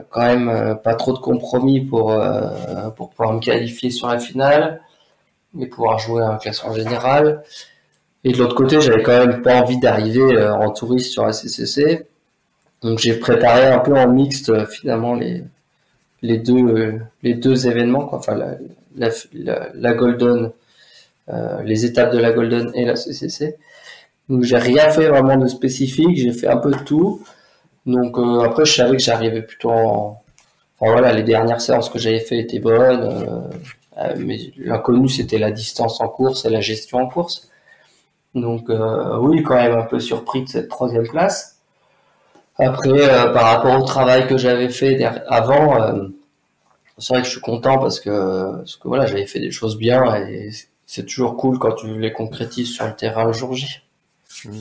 quand 0.10 0.22
même 0.22 0.50
euh, 0.50 0.76
pas 0.76 0.96
trop 0.96 1.14
de 1.14 1.20
compromis 1.20 1.82
pour, 1.82 2.12
euh, 2.12 2.90
pour 2.96 3.10
pouvoir 3.10 3.34
me 3.34 3.40
qualifier 3.40 3.90
sur 3.90 4.08
la 4.08 4.20
finale 4.20 4.82
et 5.60 5.68
pouvoir 5.68 6.00
jouer 6.00 6.24
un 6.24 6.38
classement 6.38 6.74
général. 6.74 7.44
Et 8.24 8.32
de 8.34 8.38
l'autre 8.38 8.56
côté, 8.56 8.82
j'avais 8.82 9.02
quand 9.02 9.18
même 9.18 9.42
pas 9.42 9.62
envie 9.62 9.80
d'arriver 9.80 10.48
en 10.48 10.72
touriste 10.72 11.12
sur 11.12 11.26
la 11.26 11.34
CCC. 11.34 12.06
Donc 12.82 13.00
j'ai 13.00 13.16
préparé 13.18 13.66
un 13.68 13.80
peu 13.80 13.98
en 13.98 14.08
mixte 14.10 14.66
finalement 14.68 15.14
les, 15.16 15.44
les, 16.22 16.38
deux, 16.38 17.00
les 17.24 17.34
deux 17.34 17.68
événements, 17.68 18.06
quoi. 18.06 18.20
enfin 18.20 18.36
la, 18.36 19.10
la, 19.74 19.94
Golden, 19.94 20.52
euh, 21.30 21.62
les 21.64 21.86
étapes 21.86 22.12
de 22.12 22.20
la 22.20 22.32
Golden 22.32 22.72
et 22.74 22.86
la 22.86 22.96
CCC. 22.96 23.56
Donc 24.30 24.44
j'ai 24.44 24.58
rien 24.58 24.90
fait 24.90 25.08
vraiment 25.08 25.38
de 25.38 25.48
spécifique, 25.48 26.18
j'ai 26.18 26.34
fait 26.34 26.48
un 26.48 26.58
peu 26.58 26.72
de 26.72 26.80
tout. 26.80 27.24
Donc 27.88 28.18
euh, 28.18 28.42
après, 28.42 28.66
je 28.66 28.74
savais 28.74 28.98
que 28.98 29.02
j'arrivais 29.02 29.42
plutôt 29.42 29.72
en... 29.72 30.22
Enfin 30.80 30.92
voilà, 30.92 31.14
les 31.14 31.24
dernières 31.24 31.62
séances 31.62 31.90
que 31.90 31.98
j'avais 31.98 32.20
fait 32.20 32.38
étaient 32.38 32.60
bonnes, 32.60 33.02
euh, 33.02 33.40
euh, 33.98 34.14
mais 34.18 34.38
l'inconnu 34.58 35.10
c'était 35.10 35.40
la 35.40 35.50
distance 35.50 36.00
en 36.02 36.08
course 36.08 36.46
et 36.46 36.50
la 36.50 36.62
gestion 36.62 37.00
en 37.00 37.08
course. 37.08 37.50
Donc 38.36 38.70
oui, 38.70 39.42
quand 39.42 39.56
même 39.56 39.76
un 39.76 39.84
peu 39.84 40.00
surpris 40.00 40.44
de 40.44 40.50
cette 40.50 40.70
troisième 40.70 41.08
place. 41.08 41.58
Après, 42.60 43.08
par 43.34 43.46
rapport 43.46 43.82
au 43.82 43.86
travail 43.86 44.28
que 44.28 44.38
j'avais 44.38 44.70
fait 44.70 45.04
avant, 45.28 45.80
c'est 47.00 47.14
vrai 47.14 47.22
que 47.22 47.28
je 47.28 47.32
suis 47.32 47.42
content 47.42 47.80
parce 47.80 48.00
que, 48.00 48.58
parce 48.58 48.76
que 48.76 48.88
voilà, 48.88 49.08
j'avais 49.08 49.26
fait 49.26 49.40
des 49.40 49.50
choses 49.50 49.78
bien 49.78 50.16
et 50.28 50.52
c'est 50.86 51.06
toujours 51.06 51.36
cool 51.36 51.58
quand 51.58 51.72
tu 51.72 51.98
les 52.00 52.14
concrétises 52.14 52.74
sur 52.74 52.86
le 52.86 52.96
terrain 52.96 53.26
le 53.26 53.34
jour 53.34 53.56
J. 53.56 53.82
Mmh. 54.46 54.52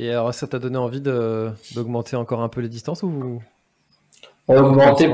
Et 0.00 0.10
alors, 0.10 0.32
ça 0.32 0.46
t'a 0.46 0.58
donné 0.58 0.78
envie 0.78 1.02
d'augmenter 1.02 2.16
encore 2.16 2.40
un 2.40 2.48
peu 2.48 2.62
les 2.62 2.70
distances 2.70 3.02
ou 3.02 3.42
Augmenter, 4.48 5.12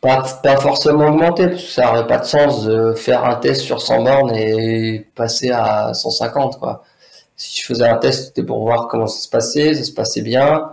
pas, 0.00 0.24
forcément 0.56 1.08
augmenter, 1.08 1.48
parce 1.48 1.62
que 1.62 1.68
ça 1.68 1.84
n'aurait 1.84 2.06
pas 2.06 2.16
de 2.16 2.24
sens 2.24 2.64
de 2.64 2.94
faire 2.94 3.26
un 3.26 3.34
test 3.34 3.60
sur 3.60 3.82
100 3.82 4.02
bornes 4.02 4.34
et 4.34 5.06
passer 5.14 5.50
à 5.50 5.92
150. 5.92 6.58
Quoi. 6.58 6.82
Si 7.36 7.60
je 7.60 7.66
faisais 7.66 7.86
un 7.86 7.98
test, 7.98 8.28
c'était 8.28 8.42
pour 8.42 8.62
voir 8.62 8.88
comment 8.88 9.06
ça 9.06 9.20
se 9.20 9.28
passait, 9.28 9.74
ça 9.74 9.84
se 9.84 9.92
passait 9.92 10.22
bien. 10.22 10.72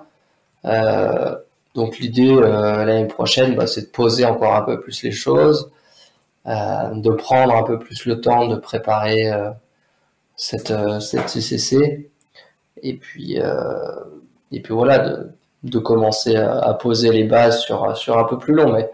Euh, 0.63 1.35
donc 1.75 1.99
l'idée 1.99 2.31
euh, 2.31 2.85
l'année 2.85 3.07
prochaine, 3.07 3.55
bah, 3.55 3.67
c'est 3.67 3.81
de 3.81 3.87
poser 3.87 4.23
encore 4.23 4.55
un 4.55 4.61
peu 4.61 4.79
plus 4.79 5.03
les 5.03 5.11
choses, 5.11 5.69
euh, 6.47 6.93
de 6.93 7.11
prendre 7.11 7.53
un 7.53 7.63
peu 7.63 7.77
plus 7.77 8.05
le 8.05 8.21
temps 8.21 8.47
de 8.47 8.55
préparer 8.55 9.29
cette, 10.37 10.73
cette 11.01 11.27
CCC 11.27 12.09
et 12.83 12.95
puis 12.95 13.39
euh, 13.39 13.71
et 14.51 14.61
puis 14.61 14.73
voilà 14.73 14.99
de, 14.99 15.29
de 15.63 15.79
commencer 15.79 16.35
à, 16.35 16.73
poser 16.73 17.11
les 17.11 17.23
bases 17.23 17.61
sur 17.61 17.95
sur 17.97 18.17
un 18.17 18.23
peu 18.23 18.37
plus 18.37 18.53
long. 18.53 18.73
Mais 18.73 18.89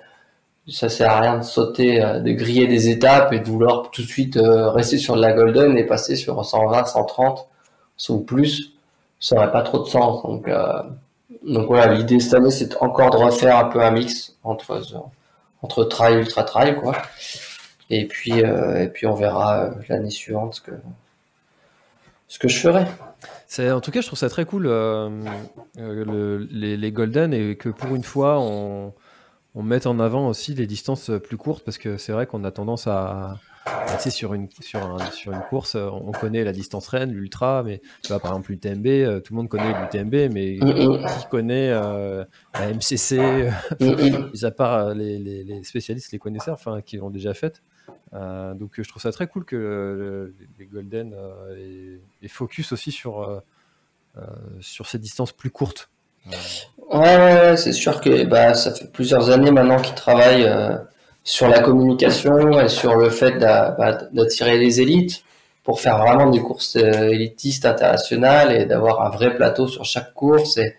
ça 0.67 0.89
sert 0.89 1.11
à 1.11 1.21
rien 1.21 1.37
de 1.37 1.43
sauter 1.43 2.03
euh, 2.03 2.19
de 2.19 2.31
griller 2.31 2.67
des 2.67 2.89
étapes 2.89 3.33
et 3.33 3.39
de 3.39 3.45
vouloir 3.45 3.91
tout 3.91 4.01
de 4.01 4.07
suite 4.07 4.37
euh, 4.37 4.69
rester 4.71 4.97
sur 4.97 5.15
de 5.15 5.21
la 5.21 5.33
golden 5.33 5.77
et 5.77 5.85
passer 5.85 6.15
sur 6.15 6.43
120 6.43 6.85
130 6.85 7.47
ou 8.09 8.19
plus. 8.19 8.73
Ça 9.19 9.35
n'aurait 9.35 9.51
pas 9.51 9.61
trop 9.61 9.79
de 9.79 9.87
sens. 9.87 10.23
Donc 10.23 10.49
donc 11.47 11.67
voilà 11.67 11.93
l'idée 11.93 12.19
cette 12.19 12.33
année 12.35 12.51
c'est 12.51 12.75
encore 12.81 13.11
de 13.11 13.17
refaire 13.17 13.57
un 13.57 13.65
peu 13.65 13.81
un 13.81 13.91
mix 13.91 14.35
entre 14.43 14.81
entre 15.61 15.83
trail 15.85 16.15
ultra 16.15 16.43
trail 16.43 16.75
quoi. 16.75 16.93
Et 17.89 18.05
puis 18.05 18.39
et 18.39 18.87
puis 18.93 19.07
on 19.07 19.13
verra 19.13 19.69
l'année 19.89 20.09
suivante 20.09 20.55
ce 20.55 20.61
que 20.61 20.71
ce 22.27 22.39
que 22.39 22.47
je 22.47 22.59
ferai 22.59 22.85
en 23.59 23.81
tout 23.81 23.91
cas, 23.91 24.01
je 24.01 24.07
trouve 24.07 24.19
ça 24.19 24.29
très 24.29 24.45
cool 24.45 24.67
euh, 24.67 25.09
euh, 25.77 26.45
les, 26.51 26.91
Golden 26.91 27.33
et 27.33 27.55
que 27.55 27.69
pour 27.69 27.95
une 27.95 28.03
fois, 28.03 28.39
on, 28.39 28.93
on 29.53 29.63
mette 29.63 29.87
en 29.87 29.99
avant 29.99 30.27
aussi 30.27 30.53
les 30.53 30.67
distances 30.67 31.11
plus 31.23 31.37
courtes 31.37 31.63
parce 31.63 31.77
que 31.77 31.97
c'est 31.97 32.11
vrai 32.11 32.25
qu'on 32.25 32.43
a 32.43 32.51
tendance 32.51 32.87
à, 32.87 33.37
passer 33.87 34.11
sur 34.11 34.33
une, 34.33 34.47
sur, 34.61 34.97
sur 35.11 35.31
une 35.31 35.41
course, 35.49 35.75
on 35.75 36.11
connaît 36.11 36.43
la 36.43 36.51
distance 36.51 36.87
reine, 36.87 37.11
l'ultra, 37.11 37.63
mais 37.63 37.81
tu 38.03 38.09
vois, 38.09 38.19
par 38.19 38.31
exemple 38.31 38.51
l'UTMB, 38.51 38.85
euh, 38.87 39.19
tout 39.19 39.33
le 39.33 39.37
monde 39.37 39.49
connaît 39.49 39.73
l'UTMB, 39.73 40.33
mais 40.33 40.59
qui 40.59 41.27
connaît 41.31 41.71
la 41.71 42.73
MCC, 42.73 43.49
mis 43.79 44.45
à 44.45 44.51
part 44.51 44.93
les, 44.93 45.17
les, 45.17 45.63
spécialistes, 45.63 46.11
les 46.11 46.19
connaisseurs, 46.19 46.55
enfin, 46.55 46.81
qui 46.81 46.97
l'ont 46.97 47.09
déjà 47.09 47.33
faite. 47.33 47.63
Euh, 48.15 48.53
donc 48.53 48.71
je 48.77 48.87
trouve 48.87 49.01
ça 49.01 49.11
très 49.11 49.27
cool 49.27 49.45
que 49.45 50.33
les 50.57 50.65
Golden 50.65 51.13
euh, 51.13 51.97
aient, 52.23 52.27
focus 52.27 52.71
aussi 52.71 52.91
sur, 52.91 53.21
euh, 53.21 54.21
sur 54.61 54.87
ces 54.87 54.97
distances 54.97 55.31
plus 55.31 55.51
courtes. 55.51 55.89
Ouais, 56.89 57.55
c'est 57.57 57.73
sûr 57.73 58.01
que 58.01 58.23
bah, 58.25 58.53
ça 58.53 58.73
fait 58.73 58.91
plusieurs 58.91 59.29
années 59.29 59.51
maintenant 59.51 59.79
qu'ils 59.79 59.95
travaillent 59.95 60.49
sur 61.23 61.47
la 61.47 61.59
communication 61.59 62.59
et 62.59 62.69
sur 62.69 62.95
le 62.95 63.09
fait 63.09 63.37
bah, 63.39 64.07
d'attirer 64.11 64.57
les 64.57 64.81
élites 64.81 65.23
pour 65.65 65.81
faire 65.81 65.97
vraiment 65.97 66.29
des 66.29 66.39
courses 66.39 66.77
euh, 66.77 67.09
élitistes 67.09 67.65
internationales 67.65 68.55
et 68.55 68.65
d'avoir 68.65 69.01
un 69.01 69.09
vrai 69.09 69.35
plateau 69.35 69.67
sur 69.67 69.83
chaque 69.83 70.13
course 70.13 70.57
et, 70.57 70.75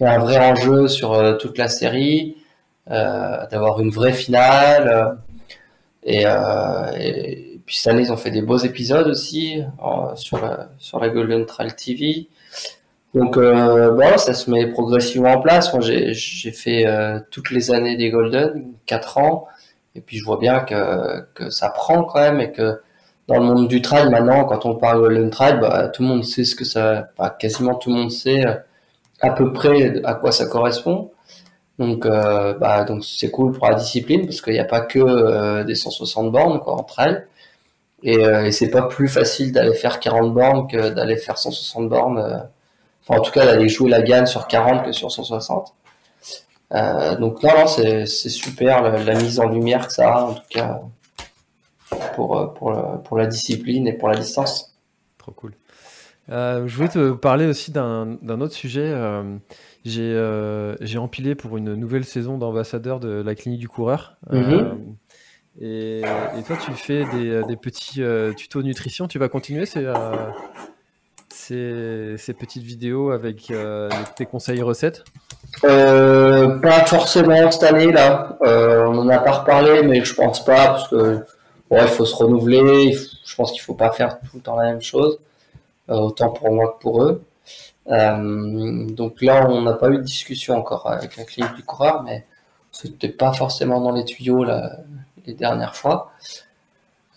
un 0.00 0.18
vrai 0.20 0.38
enjeu 0.38 0.86
sur 0.86 1.12
euh, 1.12 1.34
toute 1.34 1.58
la 1.58 1.68
série, 1.68 2.36
euh, 2.88 3.44
d'avoir 3.50 3.80
une 3.80 3.90
vraie 3.90 4.12
finale. 4.12 5.18
Et, 6.10 7.60
puis 7.66 7.76
cette 7.76 7.92
année, 7.92 8.02
ils 8.02 8.12
ont 8.12 8.16
fait 8.16 8.30
des 8.30 8.40
beaux 8.40 8.56
épisodes 8.56 9.06
aussi 9.08 9.62
sur, 10.14 10.40
la, 10.40 10.70
sur 10.78 10.98
la 11.00 11.10
Golden 11.10 11.44
Trail 11.44 11.74
TV. 11.74 12.28
Donc 13.14 13.36
bon, 13.36 14.18
ça 14.18 14.32
se 14.32 14.50
met 14.50 14.68
progressivement 14.68 15.32
en 15.32 15.40
place. 15.40 15.72
Moi, 15.74 15.82
j'ai 15.82 16.52
fait 16.52 16.86
toutes 17.30 17.50
les 17.50 17.70
années 17.70 17.96
des 17.96 18.10
Golden, 18.10 18.72
4 18.86 19.18
ans, 19.18 19.48
et 19.94 20.00
puis 20.00 20.16
je 20.16 20.24
vois 20.24 20.38
bien 20.38 20.60
que, 20.60 21.26
que 21.34 21.50
ça 21.50 21.68
prend 21.68 22.04
quand 22.04 22.20
même 22.20 22.40
et 22.40 22.52
que 22.52 22.80
dans 23.28 23.38
le 23.38 23.44
monde 23.44 23.68
du 23.68 23.82
trail 23.82 24.08
maintenant, 24.08 24.44
quand 24.44 24.64
on 24.64 24.74
parle 24.74 25.00
Golden 25.00 25.30
Trail, 25.30 25.60
bah, 25.60 25.88
tout 25.88 26.02
le 26.02 26.08
monde 26.08 26.24
sait 26.24 26.44
ce 26.44 26.56
que 26.56 26.64
ça, 26.64 27.10
bah, 27.18 27.36
quasiment 27.38 27.74
tout 27.74 27.90
le 27.90 27.96
monde 27.96 28.10
sait 28.10 28.44
euh, 28.44 28.54
à 29.20 29.30
peu 29.30 29.52
près 29.52 30.02
à 30.04 30.14
quoi 30.14 30.32
ça 30.32 30.46
correspond. 30.46 31.10
Donc, 31.78 32.06
euh, 32.06 32.54
bah, 32.54 32.84
donc 32.84 33.04
c'est 33.04 33.30
cool 33.30 33.52
pour 33.52 33.68
la 33.68 33.74
discipline 33.74 34.26
parce 34.26 34.40
qu'il 34.40 34.54
n'y 34.54 34.58
a 34.58 34.64
pas 34.64 34.80
que 34.80 34.98
euh, 34.98 35.64
des 35.64 35.74
160 35.74 36.32
bornes 36.32 36.58
quoi 36.60 36.74
en 36.74 36.82
trail. 36.82 37.24
Et, 38.02 38.14
et 38.14 38.52
c'est 38.52 38.70
pas 38.70 38.82
plus 38.82 39.08
facile 39.08 39.52
d'aller 39.52 39.74
faire 39.74 39.98
40 39.98 40.32
bornes 40.32 40.68
que 40.68 40.90
d'aller 40.90 41.16
faire 41.16 41.36
160 41.36 41.88
bornes. 41.88 42.18
enfin, 43.02 43.20
en 43.20 43.22
tout 43.22 43.32
cas, 43.32 43.44
d'aller 43.44 43.68
jouer 43.68 43.90
la 43.90 44.02
gagne 44.02 44.26
sur 44.26 44.46
40 44.46 44.84
que 44.84 44.92
sur 44.92 45.10
160. 45.10 45.74
donc 47.18 47.42
non, 47.42 47.50
non, 47.56 47.66
c'est 47.66 48.06
super 48.06 48.82
la, 48.82 49.14
mise 49.14 49.40
en 49.40 49.48
lumière 49.48 49.88
que 49.88 49.92
ça 49.92 50.14
a 50.14 50.22
en 50.26 50.34
tout 50.34 50.42
cas 50.48 50.80
pour, 52.14 52.38
euh, 52.38 52.46
pour, 52.46 53.02
pour 53.04 53.18
la 53.18 53.26
discipline 53.26 53.86
et 53.86 53.92
pour 53.92 54.08
la 54.08 54.18
distance. 54.18 54.74
Trop 55.18 55.32
cool. 55.32 55.52
Euh, 56.30 56.66
je 56.66 56.76
voulais 56.76 56.88
te 56.88 57.12
parler 57.12 57.46
aussi 57.46 57.70
d'un 57.72 58.40
autre 58.40 58.54
sujet. 58.54 58.84
Euh, 58.84 60.74
j'ai 60.80 60.98
empilé 60.98 61.34
pour 61.34 61.56
une 61.56 61.74
nouvelle 61.74 62.04
saison 62.04 62.38
d'ambassadeur 62.38 63.00
de 63.00 63.22
la 63.22 63.34
clinique 63.34 63.60
du 63.60 63.68
coureur. 63.68 64.16
Mhm. 64.30 64.96
et, 65.60 66.02
toi, 66.46 66.56
tu 66.64 66.72
fais 66.72 67.04
des, 67.06 67.42
des 67.44 67.56
petits 67.56 68.02
tutos 68.36 68.62
nutrition. 68.62 69.08
Tu 69.08 69.18
vas 69.18 69.28
continuer 69.28 69.66
ces, 69.66 69.90
ces, 71.30 72.14
ces 72.18 72.34
petites 72.34 72.64
vidéos 72.64 73.10
avec 73.10 73.52
tes 74.16 74.26
conseils 74.26 74.62
recettes? 74.62 75.04
Pas 75.62 76.84
forcément 76.86 77.50
cette 77.50 77.62
année 77.62 77.92
là. 77.92 78.36
on 78.42 78.98
en 78.98 79.08
a 79.08 79.18
pas 79.18 79.32
reparlé, 79.32 79.82
mais 79.82 80.04
je 80.04 80.14
pense 80.14 80.44
pas 80.44 80.66
parce 80.66 80.88
que 80.88 81.20
il 81.70 81.88
faut 81.88 82.06
se 82.06 82.14
renouveler. 82.14 82.96
je 83.24 83.34
pense 83.36 83.52
qu'il 83.52 83.60
faut 83.60 83.74
pas 83.74 83.90
faire 83.90 84.20
tout 84.20 84.36
le 84.36 84.40
temps 84.40 84.56
la 84.56 84.70
même 84.70 84.82
chose, 84.82 85.18
euh, 85.18 85.18
autant 85.88 86.30
pour 86.30 86.52
moi 86.52 86.74
que 86.76 86.82
pour 86.82 87.02
eux. 87.02 87.22
Euh, 87.90 88.86
donc 88.90 89.22
là, 89.22 89.48
on 89.48 89.62
n'a 89.62 89.72
pas 89.72 89.88
eu 89.88 89.98
de 89.98 90.02
discussion 90.02 90.56
encore 90.56 90.90
avec 90.90 91.16
la 91.16 91.24
clinique 91.24 91.54
du 91.54 91.62
coureur, 91.62 92.02
mais 92.02 92.24
c'était 92.72 93.08
pas 93.08 93.32
forcément 93.32 93.80
dans 93.80 93.92
les 93.92 94.04
tuyaux 94.04 94.44
les 95.26 95.34
dernières 95.34 95.74
fois. 95.74 96.12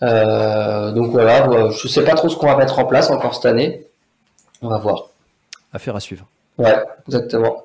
Euh, 0.02 0.90
donc 0.92 1.10
voilà, 1.10 1.70
je 1.70 1.88
sais 1.88 2.04
pas 2.04 2.14
trop 2.14 2.28
ce 2.28 2.36
qu'on 2.36 2.46
va 2.46 2.56
mettre 2.56 2.78
en 2.78 2.86
place 2.86 3.10
encore 3.10 3.34
cette 3.34 3.46
année. 3.46 3.86
On 4.62 4.68
va 4.68 4.78
voir. 4.78 5.08
Affaire 5.72 5.96
à 5.96 6.00
suivre. 6.00 6.26
Ouais, 6.58 6.82
exactement. 7.06 7.64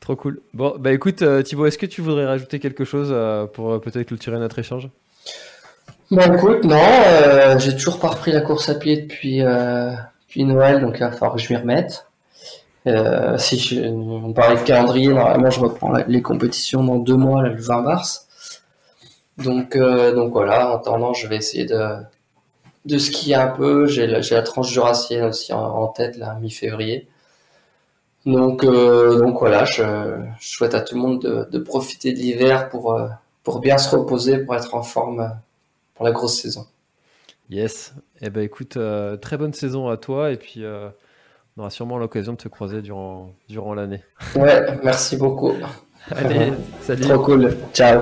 Trop 0.00 0.16
cool. 0.16 0.40
Bon, 0.52 0.74
bah 0.78 0.92
écoute, 0.92 1.24
Thibaut, 1.44 1.66
est-ce 1.66 1.78
que 1.78 1.86
tu 1.86 2.02
voudrais 2.02 2.26
rajouter 2.26 2.58
quelque 2.58 2.84
chose 2.84 3.14
pour 3.52 3.80
peut-être 3.80 4.08
clôturer 4.08 4.38
notre 4.38 4.58
échange? 4.58 4.90
Bon, 6.10 6.34
écoute, 6.34 6.64
non, 6.64 6.76
euh, 6.76 7.58
j'ai 7.58 7.72
toujours 7.72 7.98
pas 7.98 8.08
repris 8.08 8.30
la 8.30 8.42
course 8.42 8.68
à 8.68 8.74
pied 8.74 9.02
depuis, 9.02 9.42
euh, 9.42 9.92
depuis 10.34 10.44
Noël, 10.44 10.80
donc 10.80 10.96
il 10.96 11.00
va 11.00 11.12
falloir 11.12 11.34
que 11.34 11.40
je 11.40 11.52
m'y 11.52 11.58
remette. 11.58 12.06
Euh, 12.86 13.38
si 13.38 13.58
je, 13.58 13.80
on 13.86 14.32
parlait 14.32 14.56
de 14.56 14.64
calendrier, 14.64 15.08
normalement 15.08 15.50
je 15.50 15.60
reprends 15.60 15.92
les 15.92 16.22
compétitions 16.22 16.82
dans 16.82 16.96
deux 16.96 17.16
mois, 17.16 17.42
le 17.42 17.54
20 17.54 17.80
mars. 17.82 18.26
Donc, 19.38 19.76
donc 19.76 20.32
voilà, 20.32 20.70
en 20.70 20.76
attendant, 20.76 21.14
je 21.14 21.28
vais 21.28 21.36
essayer 21.36 21.66
de, 21.66 21.96
de 22.84 22.98
skier 22.98 23.36
un 23.36 23.48
peu. 23.48 23.86
J'ai 23.86 24.06
la, 24.06 24.42
tranche 24.42 24.72
jurassienne 24.72 25.24
aussi 25.24 25.52
en, 25.52 25.86
tête, 25.88 26.16
là, 26.16 26.36
mi-février. 26.40 27.08
Donc, 28.26 28.64
donc 28.64 29.38
voilà, 29.38 29.64
je, 29.64 29.82
je, 30.40 30.48
souhaite 30.48 30.74
à 30.74 30.80
tout 30.80 30.94
le 30.94 31.00
monde 31.00 31.22
de, 31.22 31.48
de 31.50 31.58
profiter 31.58 32.12
de 32.12 32.18
l'hiver 32.18 32.68
pour, 32.70 32.98
pour 33.44 33.60
bien 33.60 33.78
se 33.78 33.94
reposer, 33.94 34.38
pour 34.38 34.56
être 34.56 34.74
en 34.74 34.82
forme 34.82 35.32
pour 35.94 36.04
la 36.04 36.12
grosse 36.12 36.40
saison. 36.40 36.66
Yes. 37.50 37.94
Eh 38.20 38.30
ben 38.30 38.42
écoute, 38.42 38.76
euh, 38.76 39.16
très 39.16 39.36
bonne 39.36 39.52
saison 39.52 39.88
à 39.88 39.96
toi 39.96 40.30
et 40.30 40.36
puis 40.36 40.64
euh, 40.64 40.88
on 41.56 41.60
aura 41.60 41.70
sûrement 41.70 41.98
l'occasion 41.98 42.32
de 42.32 42.38
te 42.38 42.48
croiser 42.48 42.82
durant, 42.82 43.34
durant 43.48 43.74
l'année. 43.74 44.02
Ouais, 44.34 44.64
merci 44.82 45.16
beaucoup. 45.16 45.52
Allez, 46.10 46.52
salut. 46.80 47.02
Trop 47.02 47.22
cool. 47.22 47.56
Ciao. 47.72 48.00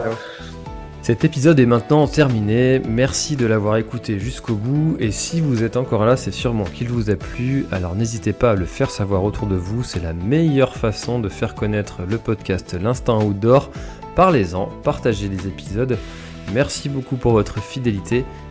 Cet 1.02 1.24
épisode 1.24 1.58
est 1.58 1.66
maintenant 1.66 2.06
terminé. 2.06 2.80
Merci 2.88 3.34
de 3.34 3.44
l'avoir 3.44 3.76
écouté 3.76 4.20
jusqu'au 4.20 4.54
bout. 4.54 4.96
Et 5.00 5.10
si 5.10 5.40
vous 5.40 5.64
êtes 5.64 5.76
encore 5.76 6.04
là, 6.04 6.16
c'est 6.16 6.30
sûrement 6.30 6.62
qu'il 6.62 6.88
vous 6.88 7.10
a 7.10 7.16
plu. 7.16 7.66
Alors 7.72 7.96
n'hésitez 7.96 8.32
pas 8.32 8.52
à 8.52 8.54
le 8.54 8.66
faire 8.66 8.90
savoir 8.90 9.24
autour 9.24 9.48
de 9.48 9.56
vous. 9.56 9.82
C'est 9.82 10.02
la 10.02 10.12
meilleure 10.12 10.76
façon 10.76 11.18
de 11.18 11.28
faire 11.28 11.56
connaître 11.56 12.02
le 12.08 12.18
podcast 12.18 12.76
L'Instant 12.80 13.20
Outdoor. 13.24 13.70
Parlez-en, 14.14 14.66
partagez 14.84 15.28
les 15.28 15.48
épisodes. 15.48 15.98
Merci 16.54 16.88
beaucoup 16.88 17.16
pour 17.16 17.32
votre 17.32 17.60
fidélité 17.60 18.24